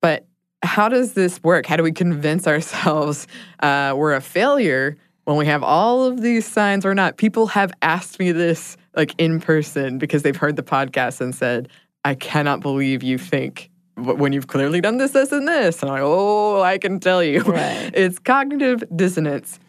But 0.00 0.26
how 0.62 0.88
does 0.88 1.12
this 1.12 1.42
work? 1.42 1.66
How 1.66 1.76
do 1.76 1.82
we 1.82 1.92
convince 1.92 2.46
ourselves 2.46 3.26
uh, 3.60 3.92
we're 3.94 4.14
a 4.14 4.22
failure 4.22 4.96
when 5.24 5.36
we 5.36 5.44
have 5.46 5.62
all 5.62 6.04
of 6.04 6.22
these 6.22 6.46
signs 6.46 6.86
we're 6.86 6.94
not? 6.94 7.18
People 7.18 7.46
have 7.48 7.70
asked 7.82 8.18
me 8.18 8.32
this 8.32 8.78
like 8.96 9.14
in 9.18 9.40
person 9.40 9.98
because 9.98 10.22
they've 10.22 10.36
heard 10.36 10.56
the 10.56 10.62
podcast 10.62 11.20
and 11.20 11.34
said, 11.34 11.68
"I 12.02 12.14
cannot 12.14 12.60
believe 12.60 13.02
you 13.02 13.18
think." 13.18 13.70
When 13.96 14.32
you've 14.32 14.48
clearly 14.48 14.80
done 14.80 14.96
this, 14.98 15.12
this, 15.12 15.30
and 15.30 15.46
this, 15.46 15.80
and 15.82 15.90
I'm 15.90 16.02
oh, 16.02 16.62
I 16.62 16.78
can 16.78 16.98
tell 16.98 17.22
you, 17.22 17.42
Right. 17.42 17.90
it's 17.94 18.18
cognitive 18.18 18.82
dissonance 18.94 19.60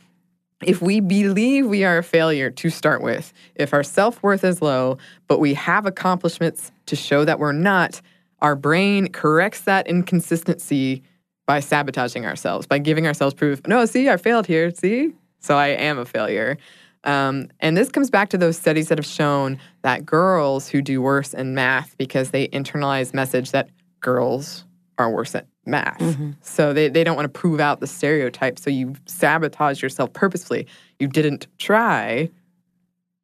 if 0.63 0.81
we 0.81 0.99
believe 0.99 1.67
we 1.67 1.83
are 1.83 1.97
a 1.97 2.03
failure 2.03 2.49
to 2.49 2.69
start 2.69 3.01
with, 3.01 3.33
if 3.55 3.73
our 3.73 3.83
self 3.83 4.21
worth 4.23 4.43
is 4.43 4.61
low, 4.61 4.97
but 5.27 5.39
we 5.39 5.53
have 5.53 5.85
accomplishments 5.85 6.71
to 6.87 6.95
show 6.95 7.25
that 7.25 7.39
we're 7.39 7.51
not, 7.51 8.01
our 8.41 8.55
brain 8.55 9.07
corrects 9.09 9.61
that 9.61 9.87
inconsistency 9.87 11.03
by 11.45 11.59
sabotaging 11.59 12.25
ourselves, 12.25 12.65
by 12.65 12.79
giving 12.79 13.05
ourselves 13.05 13.33
proof 13.33 13.65
no, 13.67 13.85
see, 13.85 14.09
I 14.09 14.17
failed 14.17 14.47
here. 14.47 14.73
See? 14.73 15.13
So 15.39 15.55
I 15.55 15.67
am 15.67 15.99
a 15.99 16.05
failure. 16.05 16.57
Um, 17.03 17.49
and 17.59 17.77
this 17.77 17.89
comes 17.89 18.09
back 18.09 18.29
to 18.29 18.37
those 18.37 18.57
studies 18.57 18.87
that 18.87 18.97
have 18.97 19.05
shown 19.05 19.59
that 19.83 20.05
girls 20.05 20.67
who 20.67 20.81
do 20.81 21.01
worse 21.01 21.35
in 21.35 21.53
math 21.53 21.95
because 21.99 22.31
they 22.31 22.47
internalize 22.47 23.13
message 23.13 23.51
that 23.51 23.69
girls 24.05 24.65
are 24.99 25.09
worse 25.09 25.33
at 25.33 25.47
math. 25.65 25.99
So 26.41 26.73
they, 26.73 26.89
they 26.89 27.03
don't 27.03 27.15
want 27.15 27.25
to 27.25 27.39
prove 27.39 27.59
out 27.59 27.79
the 27.79 27.87
stereotype. 27.87 28.59
So 28.59 28.69
you 28.69 28.93
sabotage 29.07 29.81
yourself 29.81 30.13
purposefully. 30.13 30.67
You 30.99 31.07
didn't 31.07 31.47
try. 31.57 32.29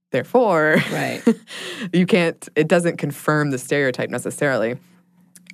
Therefore, 0.10 0.78
Right. 0.92 1.22
you 1.94 2.06
can't 2.08 2.50
it 2.56 2.68
doesn't 2.68 2.98
confirm 2.98 3.52
the 3.52 3.60
stereotype 3.60 4.10
necessarily. 4.10 4.78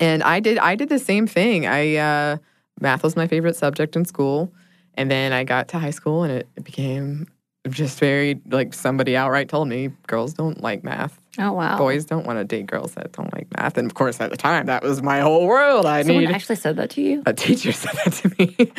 And 0.00 0.22
I 0.22 0.40
did 0.40 0.56
I 0.58 0.74
did 0.76 0.88
the 0.88 0.98
same 0.98 1.26
thing. 1.26 1.66
I 1.66 1.96
uh, 1.96 2.36
math 2.80 3.02
was 3.02 3.14
my 3.14 3.28
favorite 3.28 3.54
subject 3.54 3.94
in 3.94 4.06
school. 4.06 4.50
And 4.94 5.10
then 5.10 5.32
I 5.32 5.44
got 5.44 5.68
to 5.68 5.78
high 5.78 5.90
school 5.90 6.22
and 6.22 6.32
it, 6.32 6.48
it 6.56 6.64
became 6.64 7.28
just 7.68 7.98
very 8.00 8.40
like 8.50 8.72
somebody 8.72 9.14
outright 9.14 9.50
told 9.50 9.68
me 9.68 9.90
girls 10.06 10.32
don't 10.32 10.62
like 10.62 10.82
math. 10.82 11.20
Oh 11.38 11.52
wow. 11.52 11.78
Boys 11.78 12.04
don't 12.04 12.26
want 12.26 12.38
to 12.38 12.44
date 12.44 12.66
girls 12.66 12.94
that 12.94 13.12
don't 13.12 13.32
like 13.32 13.46
math. 13.56 13.78
And 13.78 13.86
of 13.90 13.94
course 13.94 14.20
at 14.20 14.30
the 14.30 14.36
time 14.36 14.66
that 14.66 14.82
was 14.82 15.02
my 15.02 15.20
whole 15.20 15.46
world. 15.46 15.86
I 15.86 16.02
Someone 16.02 16.24
need 16.24 16.34
actually 16.34 16.56
said 16.56 16.76
that 16.76 16.90
to 16.90 17.00
you? 17.00 17.22
a 17.26 17.32
teacher 17.32 17.72
said 17.82 17.94
that 18.04 18.12
to 18.14 18.34
me. 18.38 18.72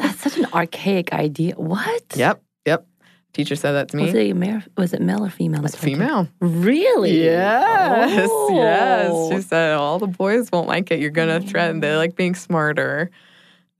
That's 0.00 0.20
such 0.20 0.36
an 0.38 0.46
archaic 0.52 1.12
idea. 1.12 1.54
What? 1.54 2.02
yep, 2.16 2.42
yep. 2.66 2.86
Teacher 3.32 3.56
said 3.56 3.72
that 3.72 3.88
to 3.88 3.96
me. 3.96 4.04
Was 4.04 4.14
it, 4.14 4.36
male, 4.36 4.62
was 4.76 4.92
it 4.94 5.02
male 5.02 5.24
or 5.24 5.30
female? 5.30 5.64
It's 5.64 5.74
that 5.74 5.80
female. 5.80 6.28
Really? 6.40 7.24
Yes, 7.24 8.28
oh. 8.30 8.54
yes. 8.54 9.10
Oh. 9.12 9.30
She 9.32 9.40
said 9.42 9.74
all 9.74 9.98
the 9.98 10.06
boys 10.06 10.50
won't 10.52 10.68
like 10.68 10.90
it. 10.92 11.00
You're 11.00 11.10
gonna 11.10 11.40
threaten. 11.40 11.80
They 11.80 11.96
like 11.96 12.14
being 12.16 12.34
smarter. 12.34 13.10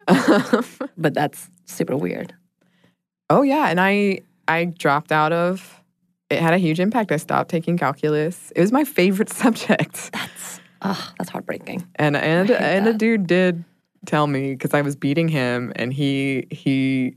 But 0.97 1.15
that's 1.15 1.51
super 1.67 1.97
weird. 1.97 2.35
oh 3.31 3.43
yeah, 3.43 3.69
and 3.69 3.81
I 3.81 4.21
I 4.49 4.67
dropped 4.67 5.13
out 5.13 5.33
of. 5.33 5.81
It 6.31 6.41
had 6.41 6.55
a 6.55 6.59
huge 6.59 6.81
impact. 6.81 7.13
I 7.13 7.17
stopped 7.19 7.51
taking 7.51 7.77
calculus. 7.77 8.51
It 8.57 8.61
was 8.61 8.73
my 8.73 8.85
favorite 8.85 9.29
subject, 9.43 10.11
That's 10.13 10.61
oh, 10.83 11.13
that's 11.19 11.31
heartbreaking. 11.31 11.87
and 11.97 12.17
and 12.17 12.51
and 12.51 12.87
a 12.87 12.93
dude 12.95 13.27
did 13.27 13.65
tell 14.07 14.27
me 14.27 14.53
because 14.55 14.75
I 14.75 14.83
was 14.83 14.97
beating 14.97 15.29
him, 15.29 15.73
and 15.77 15.93
he 15.93 16.47
he 16.51 17.17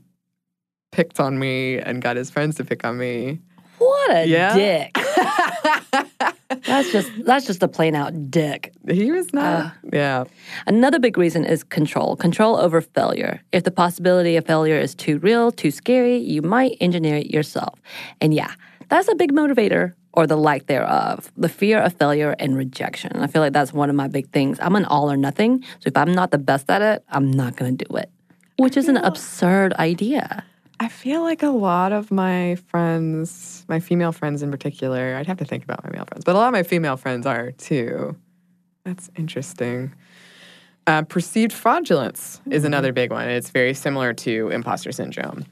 picked 0.92 1.20
on 1.20 1.38
me 1.38 1.78
and 1.78 2.00
got 2.02 2.16
his 2.16 2.30
friends 2.30 2.56
to 2.56 2.64
pick 2.64 2.84
on 2.84 2.96
me. 2.98 3.40
What 3.78 4.10
a 4.16 4.26
Yeah. 4.26 4.54
dick. 4.54 4.98
That's 6.66 6.90
just 6.92 7.10
that's 7.24 7.46
just 7.46 7.62
a 7.62 7.68
plain 7.68 7.94
out 7.94 8.30
dick. 8.30 8.72
he 8.88 9.10
was 9.12 9.32
not. 9.34 9.72
yeah. 9.92 10.24
Another 10.66 10.98
big 10.98 11.16
reason 11.18 11.44
is 11.44 11.62
control. 11.62 12.16
Control 12.16 12.56
over 12.56 12.80
failure. 12.80 13.40
If 13.52 13.64
the 13.64 13.70
possibility 13.70 14.36
of 14.36 14.46
failure 14.46 14.78
is 14.78 14.94
too 14.94 15.18
real, 15.18 15.52
too 15.52 15.70
scary, 15.70 16.16
you 16.16 16.40
might 16.42 16.76
engineer 16.80 17.16
it 17.16 17.30
yourself. 17.30 17.78
And 18.20 18.32
yeah, 18.34 18.52
that's 18.88 19.08
a 19.08 19.14
big 19.14 19.32
motivator 19.32 19.94
or 20.12 20.26
the 20.26 20.36
lack 20.36 20.66
thereof. 20.66 21.30
The 21.36 21.48
fear 21.48 21.80
of 21.80 21.92
failure 21.94 22.34
and 22.38 22.56
rejection. 22.56 23.16
I 23.16 23.26
feel 23.26 23.42
like 23.42 23.52
that's 23.52 23.72
one 23.72 23.90
of 23.90 23.96
my 23.96 24.08
big 24.08 24.30
things. 24.30 24.58
I'm 24.60 24.74
an 24.76 24.84
all 24.84 25.10
or 25.10 25.16
nothing. 25.16 25.62
So 25.80 25.86
if 25.86 25.96
I'm 25.96 26.12
not 26.12 26.30
the 26.30 26.38
best 26.38 26.68
at 26.70 26.82
it, 26.82 27.04
I'm 27.08 27.30
not 27.30 27.56
going 27.56 27.76
to 27.76 27.84
do 27.84 27.96
it. 27.96 28.10
Which 28.56 28.76
is 28.76 28.88
an 28.88 28.96
absurd 28.96 29.74
idea. 29.74 30.44
I 30.80 30.88
feel 30.88 31.22
like 31.22 31.42
a 31.42 31.48
lot 31.48 31.92
of 31.92 32.10
my 32.10 32.56
friends, 32.66 33.64
my 33.68 33.80
female 33.80 34.12
friends 34.12 34.42
in 34.42 34.50
particular, 34.50 35.16
I'd 35.16 35.26
have 35.26 35.38
to 35.38 35.44
think 35.44 35.64
about 35.64 35.84
my 35.84 35.90
male 35.90 36.04
friends, 36.04 36.24
but 36.24 36.36
a 36.36 36.38
lot 36.38 36.46
of 36.46 36.52
my 36.52 36.62
female 36.62 36.96
friends 36.96 37.26
are 37.26 37.50
too. 37.52 38.16
That's 38.84 39.10
interesting. 39.16 39.92
Uh, 40.86 41.02
perceived 41.02 41.52
fraudulence 41.52 42.40
is 42.50 42.64
another 42.64 42.92
big 42.92 43.10
one. 43.10 43.28
It's 43.28 43.50
very 43.50 43.74
similar 43.74 44.14
to 44.14 44.48
imposter 44.50 44.92
syndrome. 44.92 45.44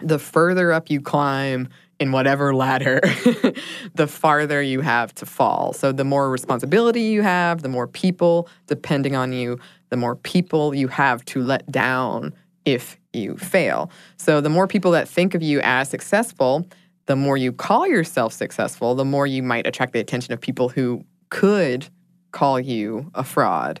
The 0.00 0.18
further 0.18 0.72
up 0.72 0.90
you 0.90 1.00
climb 1.00 1.68
in 1.98 2.12
whatever 2.12 2.54
ladder, 2.54 3.00
the 3.94 4.06
farther 4.06 4.60
you 4.60 4.80
have 4.80 5.14
to 5.14 5.26
fall. 5.26 5.72
So 5.72 5.92
the 5.92 6.04
more 6.04 6.30
responsibility 6.30 7.02
you 7.02 7.22
have, 7.22 7.62
the 7.62 7.68
more 7.68 7.86
people 7.86 8.48
depending 8.66 9.16
on 9.16 9.32
you, 9.32 9.58
the 9.88 9.96
more 9.96 10.16
people 10.16 10.74
you 10.74 10.88
have 10.88 11.24
to 11.26 11.42
let 11.42 11.70
down 11.70 12.34
if 12.64 12.98
you 13.12 13.36
fail. 13.36 13.90
So 14.18 14.40
the 14.40 14.50
more 14.50 14.66
people 14.66 14.90
that 14.90 15.08
think 15.08 15.34
of 15.34 15.42
you 15.42 15.60
as 15.62 15.88
successful, 15.88 16.66
the 17.06 17.16
more 17.16 17.36
you 17.36 17.52
call 17.52 17.86
yourself 17.86 18.32
successful, 18.32 18.94
the 18.94 19.04
more 19.04 19.26
you 19.26 19.42
might 19.42 19.66
attract 19.66 19.92
the 19.92 20.00
attention 20.00 20.34
of 20.34 20.40
people 20.40 20.68
who 20.68 21.04
could 21.30 21.88
call 22.32 22.60
you 22.60 23.10
a 23.14 23.24
fraud, 23.24 23.80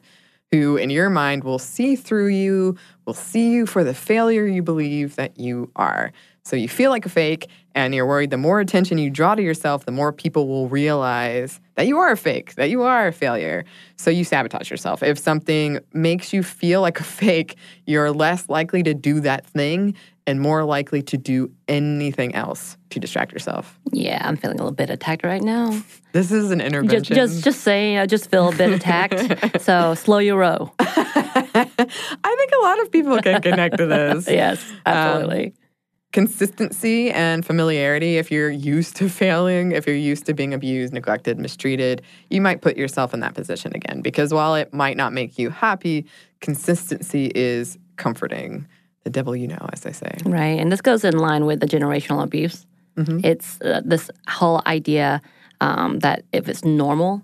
who 0.52 0.76
in 0.76 0.90
your 0.90 1.10
mind 1.10 1.44
will 1.44 1.58
see 1.58 1.96
through 1.96 2.28
you, 2.28 2.76
will 3.04 3.14
see 3.14 3.50
you 3.50 3.66
for 3.66 3.84
the 3.84 3.94
failure 3.94 4.46
you 4.46 4.62
believe 4.62 5.16
that 5.16 5.38
you 5.38 5.70
are. 5.76 6.12
So 6.46 6.54
you 6.54 6.68
feel 6.68 6.92
like 6.92 7.04
a 7.04 7.08
fake 7.08 7.50
and 7.74 7.92
you're 7.92 8.06
worried 8.06 8.30
the 8.30 8.36
more 8.36 8.60
attention 8.60 8.98
you 8.98 9.10
draw 9.10 9.34
to 9.34 9.42
yourself, 9.42 9.84
the 9.84 9.90
more 9.90 10.12
people 10.12 10.46
will 10.46 10.68
realize 10.68 11.60
that 11.74 11.88
you 11.88 11.98
are 11.98 12.12
a 12.12 12.16
fake, 12.16 12.54
that 12.54 12.70
you 12.70 12.82
are 12.82 13.08
a 13.08 13.12
failure. 13.12 13.64
So 13.96 14.10
you 14.10 14.22
sabotage 14.22 14.70
yourself. 14.70 15.02
If 15.02 15.18
something 15.18 15.80
makes 15.92 16.32
you 16.32 16.44
feel 16.44 16.82
like 16.82 17.00
a 17.00 17.04
fake, 17.22 17.56
you're 17.84 18.12
less 18.12 18.48
likely 18.48 18.84
to 18.84 18.94
do 18.94 19.18
that 19.20 19.44
thing 19.44 19.96
and 20.24 20.40
more 20.40 20.62
likely 20.62 21.02
to 21.02 21.16
do 21.16 21.50
anything 21.66 22.32
else 22.36 22.76
to 22.90 23.00
distract 23.00 23.32
yourself. 23.32 23.76
Yeah, 23.90 24.22
I'm 24.24 24.36
feeling 24.36 24.60
a 24.60 24.62
little 24.62 24.72
bit 24.72 24.88
attacked 24.88 25.24
right 25.24 25.42
now. 25.42 25.76
This 26.12 26.30
is 26.30 26.52
an 26.52 26.60
intervention. 26.60 27.16
Just, 27.16 27.32
just, 27.32 27.44
just 27.44 27.60
saying, 27.62 27.98
I 27.98 28.06
just 28.06 28.30
feel 28.30 28.50
a 28.50 28.54
bit 28.54 28.70
attacked. 28.70 29.60
so 29.62 29.94
slow 29.96 30.18
your 30.18 30.38
row. 30.38 30.72
I 30.78 31.64
think 31.64 32.52
a 32.60 32.62
lot 32.62 32.80
of 32.82 32.92
people 32.92 33.20
can 33.20 33.42
connect 33.42 33.78
to 33.78 33.86
this. 33.86 34.28
Yes, 34.28 34.64
absolutely. 34.86 35.46
Um, 35.46 35.52
Consistency 36.16 37.10
and 37.10 37.44
familiarity. 37.44 38.16
If 38.16 38.30
you're 38.30 38.48
used 38.48 38.96
to 38.96 39.10
failing, 39.10 39.72
if 39.72 39.86
you're 39.86 39.94
used 39.94 40.24
to 40.24 40.32
being 40.32 40.54
abused, 40.54 40.94
neglected, 40.94 41.38
mistreated, 41.38 42.00
you 42.30 42.40
might 42.40 42.62
put 42.62 42.78
yourself 42.78 43.12
in 43.12 43.20
that 43.20 43.34
position 43.34 43.72
again. 43.74 44.00
Because 44.00 44.32
while 44.32 44.54
it 44.54 44.72
might 44.72 44.96
not 44.96 45.12
make 45.12 45.38
you 45.38 45.50
happy, 45.50 46.06
consistency 46.40 47.30
is 47.34 47.76
comforting. 47.96 48.66
The 49.04 49.10
devil 49.10 49.36
you 49.36 49.46
know, 49.46 49.68
as 49.74 49.82
they 49.82 49.92
say. 49.92 50.10
Right. 50.24 50.58
And 50.58 50.72
this 50.72 50.80
goes 50.80 51.04
in 51.04 51.18
line 51.18 51.44
with 51.44 51.60
the 51.60 51.66
generational 51.66 52.22
abuse. 52.22 52.64
It's 53.22 53.60
uh, 53.60 53.82
this 53.84 54.10
whole 54.26 54.62
idea 54.66 55.20
um, 55.60 55.98
that 55.98 56.24
if 56.32 56.48
it's 56.48 56.64
normal, 56.64 57.20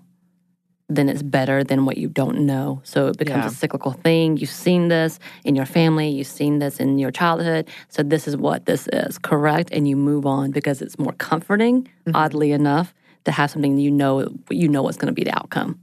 then 0.95 1.09
it's 1.09 1.23
better 1.23 1.63
than 1.63 1.85
what 1.85 1.97
you 1.97 2.07
don't 2.07 2.45
know. 2.45 2.81
So 2.83 3.07
it 3.07 3.17
becomes 3.17 3.43
Yeah. 3.43 3.47
a 3.47 3.51
cyclical 3.51 3.91
thing. 3.91 4.37
You've 4.37 4.49
seen 4.49 4.87
this 4.87 5.19
in 5.43 5.55
your 5.55 5.65
family, 5.65 6.09
you've 6.09 6.27
seen 6.27 6.59
this 6.59 6.79
in 6.79 6.97
your 6.97 7.11
childhood. 7.11 7.69
So 7.89 8.03
this 8.03 8.27
is 8.27 8.35
what 8.37 8.65
this 8.65 8.87
is, 8.93 9.17
correct? 9.17 9.69
And 9.71 9.87
you 9.87 9.95
move 9.95 10.25
on 10.25 10.51
because 10.51 10.81
it's 10.81 10.97
more 10.99 11.13
comforting, 11.13 11.83
mm-hmm. 11.83 12.15
oddly 12.15 12.51
enough, 12.51 12.93
to 13.25 13.31
have 13.31 13.51
something 13.51 13.77
you 13.77 13.91
know 13.91 14.27
you 14.49 14.67
know 14.67 14.83
what's 14.83 14.97
going 14.97 15.07
to 15.07 15.13
be 15.13 15.23
the 15.23 15.37
outcome. 15.37 15.79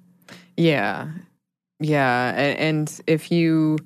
Yeah. 0.57 1.09
Yeah. 1.79 2.35
And, 2.37 2.59
and 2.59 3.01
if 3.07 3.33
you, 3.33 3.79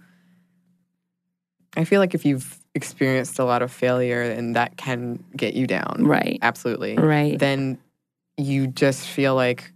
I 1.77 1.85
feel 1.85 2.01
like 2.01 2.15
if 2.15 2.25
you've 2.25 2.59
experienced 2.75 3.39
a 3.39 3.45
lot 3.45 3.63
of 3.63 3.71
failure 3.71 4.23
and 4.23 4.57
that 4.57 4.77
can 4.77 5.23
get 5.37 5.55
you 5.55 5.67
down. 5.67 6.03
Right. 6.05 6.39
Absolutely. 6.43 6.97
Right. 6.97 7.39
Then 7.39 7.79
you 8.37 8.67
just 8.67 9.07
feel 9.07 9.37
like 9.37 9.73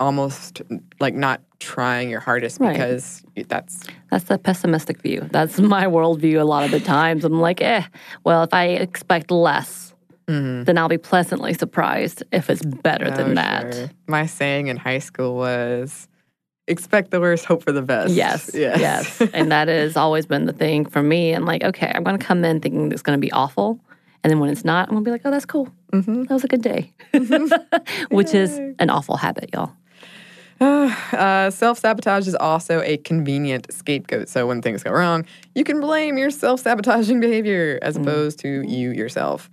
almost 0.00 0.62
like 1.00 1.14
not 1.14 1.40
trying 1.60 2.08
your 2.08 2.20
hardest 2.20 2.60
Right. 2.60 2.72
because 2.72 3.22
that's 3.48 3.84
That's 4.10 4.24
the 4.24 4.38
pessimistic 4.38 5.02
view. 5.02 5.28
That's 5.32 5.58
my 5.76 5.86
worldview 5.86 6.40
a 6.40 6.44
lot 6.44 6.64
of 6.64 6.70
the 6.70 6.80
times. 6.80 7.24
I'm 7.24 7.40
like, 7.40 7.60
eh, 7.60 7.82
well, 8.24 8.42
if 8.44 8.54
I 8.54 8.66
expect 8.66 9.30
less 9.30 9.86
then 10.30 10.76
I'll 10.76 10.90
be 10.90 10.98
pleasantly 10.98 11.54
surprised 11.54 12.22
if 12.32 12.50
it's 12.50 12.62
better 12.62 13.10
than 13.10 13.30
Oh, 13.30 13.34
that. 13.36 13.74
sure. 13.74 13.90
My 14.08 14.26
saying 14.26 14.66
in 14.66 14.76
high 14.76 14.98
school 14.98 15.36
was 15.36 16.06
expect 16.66 17.10
the 17.12 17.18
worst, 17.18 17.46
hope 17.46 17.64
for 17.64 17.72
the 17.72 17.80
best. 17.80 18.12
Yes, 18.12 18.50
Yes. 18.54 18.78
yes. 18.78 19.22
and 19.32 19.50
that 19.50 19.68
has 19.68 19.96
always 19.96 20.26
been 20.26 20.44
the 20.44 20.52
thing 20.52 20.84
for 20.84 21.02
me. 21.02 21.32
I'm 21.32 21.46
like, 21.46 21.64
okay, 21.64 21.90
I'm 21.94 22.04
going 22.04 22.18
to 22.18 22.22
come 22.22 22.44
in 22.44 22.60
thinking 22.60 22.92
it's 22.92 23.00
going 23.00 23.16
to 23.18 23.20
be 23.26 23.32
awful. 23.32 23.80
And 24.22 24.30
then 24.30 24.38
when 24.38 24.50
it's 24.50 24.66
not, 24.66 24.88
I'm 24.90 24.96
going 24.96 25.04
to 25.04 25.08
be 25.08 25.12
like, 25.12 25.22
oh, 25.24 25.30
that's 25.30 25.46
cool. 25.46 25.72
Mm-hmm. 25.94 26.24
That 26.24 26.34
was 26.34 26.44
a 26.44 26.48
good 26.48 26.60
day, 26.60 26.92
which 28.10 28.34
is 28.34 28.58
an 28.78 28.90
awful 28.90 29.16
habit, 29.16 29.48
y'all. 29.54 29.72
Uh, 31.10 31.50
self 31.50 31.78
sabotage 31.78 32.26
is 32.28 32.34
also 32.34 32.80
a 32.82 32.96
convenient 32.98 33.72
scapegoat. 33.72 34.28
So 34.28 34.46
when 34.46 34.60
things 34.60 34.82
go 34.82 34.90
wrong, 34.90 35.24
you 35.54 35.64
can 35.64 35.80
blame 35.80 36.18
your 36.18 36.30
self 36.30 36.60
sabotaging 36.60 37.20
behavior 37.20 37.78
as 37.82 37.96
opposed 37.96 38.38
to 38.40 38.62
you 38.66 38.90
yourself. 38.90 39.48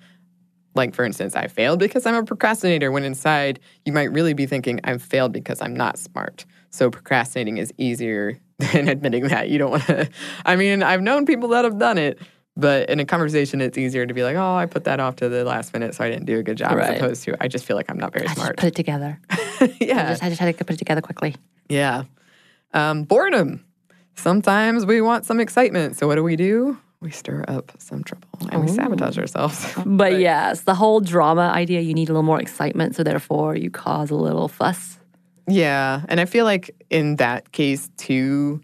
Like, 0.76 0.94
for 0.94 1.06
instance, 1.06 1.36
I 1.36 1.48
failed 1.48 1.80
because 1.80 2.06
I'm 2.06 2.16
a 2.16 2.24
procrastinator, 2.24 2.92
when 2.92 3.04
inside 3.04 3.60
you 3.86 3.94
might 3.94 4.12
really 4.12 4.34
be 4.34 4.46
thinking, 4.46 4.80
I've 4.84 5.02
failed 5.02 5.32
because 5.32 5.62
I'm 5.62 5.74
not 5.76 5.98
smart. 5.98 6.46
So 6.72 6.90
procrastinating 6.92 7.58
is 7.58 7.72
easier 7.78 8.38
than 8.74 8.90
admitting 8.90 9.28
that. 9.30 9.50
You 9.50 9.58
don't 9.60 9.72
want 9.72 9.84
to. 9.88 10.10
I 10.46 10.56
mean, 10.58 10.84
I've 10.84 11.02
known 11.02 11.26
people 11.26 11.50
that 11.50 11.64
have 11.64 11.80
done 11.80 11.98
it, 11.98 12.20
but 12.58 12.90
in 12.90 13.00
a 13.00 13.06
conversation, 13.06 13.62
it's 13.62 13.78
easier 13.78 14.06
to 14.06 14.14
be 14.14 14.24
like, 14.24 14.36
oh, 14.36 14.56
I 14.56 14.66
put 14.66 14.84
that 14.86 15.00
off 15.00 15.16
to 15.18 15.30
the 15.30 15.46
last 15.46 15.74
minute, 15.74 15.96
so 15.96 16.04
I 16.04 16.10
didn't 16.10 16.26
do 16.26 16.38
a 16.40 16.44
good 16.44 16.58
job, 16.58 16.74
Right. 16.74 16.90
as 16.90 16.98
opposed 17.00 17.24
to, 17.26 17.38
I 17.42 17.48
just 17.48 17.66
feel 17.66 17.78
like 17.78 17.90
I'm 17.90 17.98
not 17.98 18.12
very 18.14 18.28
I 18.28 18.34
smart. 18.34 18.58
put 18.58 18.68
it 18.68 18.76
together. 18.76 19.20
yeah. 19.80 20.06
I 20.06 20.10
just, 20.10 20.24
I 20.24 20.30
just 20.30 20.42
had 20.42 20.58
to 20.58 20.64
put 20.66 20.76
it 20.76 20.80
together 20.80 21.02
quickly. 21.02 21.36
Yeah. 21.70 22.04
Um, 22.74 23.04
boredom. 23.04 23.64
Sometimes 24.16 24.86
we 24.86 25.02
want 25.02 25.26
some 25.26 25.40
excitement. 25.40 25.98
So 25.98 26.08
what 26.08 26.16
do 26.16 26.24
we 26.24 26.36
do? 26.36 26.78
We 27.02 27.12
stir 27.12 27.44
up 27.48 27.72
some 27.78 28.04
trouble 28.04 28.28
and 28.52 28.62
we 28.62 28.68
sabotage 28.68 29.18
ourselves. 29.18 29.74
But 29.86 30.20
yes, 30.20 30.62
the 30.62 30.74
whole 30.74 31.02
drama 31.02 31.52
idea, 31.54 31.82
you 31.82 31.94
need 31.94 32.10
a 32.10 32.14
little 32.14 32.24
more 32.24 32.40
excitement. 32.42 32.96
So 32.96 33.04
therefore, 33.04 33.56
you 33.56 33.70
cause 33.70 34.10
a 34.10 34.16
little 34.16 34.48
fuss. 34.48 34.98
yeah. 35.48 36.02
And 36.08 36.20
I 36.20 36.26
feel 36.26 36.46
like 36.46 36.72
in 36.90 37.18
that 37.18 37.52
case, 37.52 37.90
too, 37.98 38.62